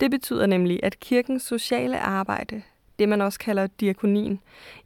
Det 0.01 0.11
betyder 0.11 0.47
nemlig, 0.47 0.81
at 0.83 1.01
kirkens 1.01 1.43
sociale 1.43 2.01
arbejde, 2.01 2.63
det 3.03 3.09
man 3.09 3.21
også 3.21 3.39
kalder 3.39 3.67
diakonien, 3.67 4.41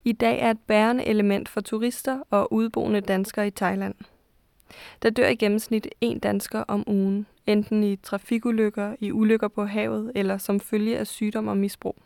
i 0.05 0.12
dag 0.12 0.40
er 0.40 0.50
et 0.50 0.61
bærende 0.66 1.05
element 1.05 1.48
for 1.48 1.61
turister 1.61 2.18
og 2.31 2.52
udboende 2.52 3.00
danskere 3.00 3.46
i 3.46 3.50
Thailand. 3.50 3.94
Der 5.02 5.11
dør 5.11 5.29
i 5.29 5.35
gennemsnit 5.35 5.88
en 6.00 6.18
dansker 6.18 6.64
om 6.68 6.85
ugen, 6.87 7.26
enten 7.46 7.85
i 7.85 7.96
trafikulykker, 7.96 8.96
i 9.00 9.12
ulykker 9.12 9.48
på 9.48 9.64
havet 9.64 10.12
eller 10.14 10.38
som 10.38 10.61
følge 10.61 10.98
af 10.98 11.07
sygdom 11.07 11.48
og 11.48 11.57
misbrug 11.57 11.96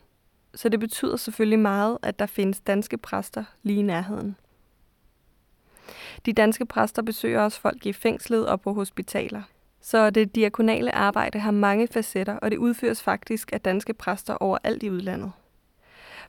så 0.55 0.69
det 0.69 0.81
betyder 0.81 1.17
selvfølgelig 1.17 1.59
meget, 1.59 1.99
at 2.03 2.19
der 2.19 2.27
findes 2.27 2.61
danske 2.61 2.99
præster 2.99 3.45
lige 3.63 3.79
i 3.79 3.83
nærheden. 3.83 4.37
De 6.27 6.33
danske 6.33 6.67
præster 6.67 7.03
besøger 7.03 7.41
også 7.41 7.61
folk 7.61 7.87
i 7.87 7.93
fængslet 7.93 8.49
og 8.49 8.61
på 8.61 8.73
hospitaler. 8.73 9.43
Så 9.81 10.11
det 10.11 10.35
diakonale 10.35 10.95
arbejde 10.95 11.39
har 11.39 11.51
mange 11.51 11.89
facetter, 11.89 12.37
og 12.37 12.51
det 12.51 12.57
udføres 12.57 13.03
faktisk 13.03 13.53
af 13.53 13.61
danske 13.61 13.95
præster 13.95 14.35
overalt 14.35 14.83
i 14.83 14.91
udlandet. 14.91 15.33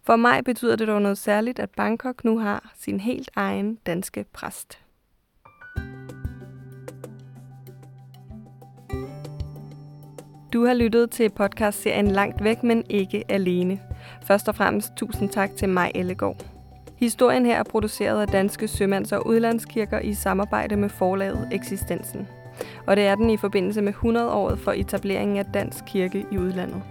For 0.04 0.16
mig 0.16 0.44
betyder 0.44 0.76
det 0.76 0.88
dog 0.88 1.02
noget 1.02 1.18
særligt, 1.18 1.60
at 1.60 1.70
Bangkok 1.70 2.24
nu 2.24 2.40
har 2.40 2.72
sin 2.76 3.00
helt 3.00 3.30
egen 3.36 3.76
danske 3.76 4.26
præst. 4.34 4.80
Du 10.54 10.66
har 10.66 10.74
lyttet 10.74 11.12
til 11.12 11.30
podcastserien 11.30 12.08
Langt 12.08 12.44
væk, 12.44 12.64
men 12.64 12.84
ikke 12.90 13.24
alene. 13.30 13.80
Først 14.24 14.48
og 14.48 14.56
fremmest 14.56 14.94
tusind 14.96 15.30
tak 15.30 15.50
til 15.56 15.70
mig, 15.70 15.92
Ellegaard. 15.96 16.46
Historien 16.98 17.46
her 17.46 17.60
er 17.60 17.64
produceret 17.64 18.22
af 18.22 18.28
Danske 18.28 18.68
Sømands- 18.68 19.12
og 19.12 19.28
Udlandskirker 19.28 20.00
i 20.00 20.14
samarbejde 20.14 20.76
med 20.76 20.90
forlaget 20.90 21.50
Eksistensen. 21.52 22.28
og 22.88 22.96
det 22.96 23.08
er 23.08 23.16
den 23.16 23.30
i 23.30 23.38
forbindelse 23.38 23.82
med 23.82 23.94
100-året 23.94 24.60
for 24.60 24.72
etableringen 24.72 25.38
af 25.38 25.46
Dansk 25.46 25.86
Kirke 25.88 26.26
i 26.32 26.38
udlandet. 26.38 26.84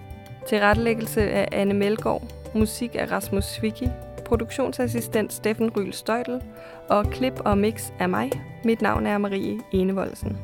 Tilrettelæggelse 0.47 1.21
af 1.21 1.47
Anne 1.51 1.73
Melgaard, 1.73 2.40
musik 2.55 2.95
af 2.95 3.11
Rasmus 3.11 3.43
Svicki, 3.43 3.87
produktionsassistent 4.25 5.33
Steffen 5.33 5.69
Ryl 5.77 5.91
Støjtel 5.91 6.41
og 6.89 7.05
klip 7.05 7.33
og 7.45 7.57
mix 7.57 7.91
af 7.99 8.09
mig. 8.09 8.31
Mit 8.63 8.81
navn 8.81 9.05
er 9.05 9.17
Marie 9.17 9.59
Enevoldsen. 9.71 10.37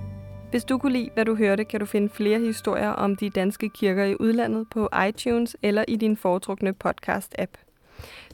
Hvis 0.52 0.64
du 0.64 0.78
kunne 0.78 0.94
lide, 0.94 1.10
hvad 1.14 1.26
du 1.26 1.36
hørte, 1.36 1.66
kan 1.66 1.80
du 1.80 1.86
finde 1.86 2.10
flere 2.10 2.40
historier 2.40 2.90
om 2.90 3.16
de 3.16 3.30
danske 3.30 3.70
kirker 3.70 4.04
i 4.04 4.16
udlandet 4.20 4.68
på 4.70 4.90
iTunes 5.08 5.58
eller 5.62 5.86
i 5.88 5.96
din 5.96 6.18
foretrukne 6.18 6.74
podcast-app. 6.84 7.52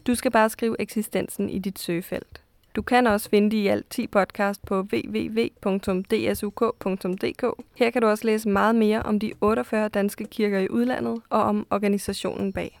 Du 0.06 0.14
skal 0.14 0.30
bare 0.30 0.50
skrive 0.50 0.76
eksistensen 0.78 1.50
i 1.50 1.58
dit 1.58 1.78
søgefelt. 1.78 2.40
Du 2.76 2.82
kan 2.82 3.06
også 3.06 3.30
finde 3.30 3.50
de 3.50 3.56
i 3.56 3.66
alt 3.66 3.90
10 3.90 4.06
podcast 4.06 4.64
på 4.66 4.80
www.dsuk.dk. 4.80 5.64
Her 7.76 7.90
kan 7.90 8.02
du 8.02 8.08
også 8.08 8.26
læse 8.26 8.48
meget 8.48 8.74
mere 8.74 9.02
om 9.02 9.20
de 9.20 9.32
48 9.40 9.88
danske 9.88 10.24
kirker 10.24 10.58
i 10.58 10.70
udlandet 10.70 11.20
og 11.30 11.42
om 11.42 11.66
organisationen 11.70 12.52
bag. 12.52 12.80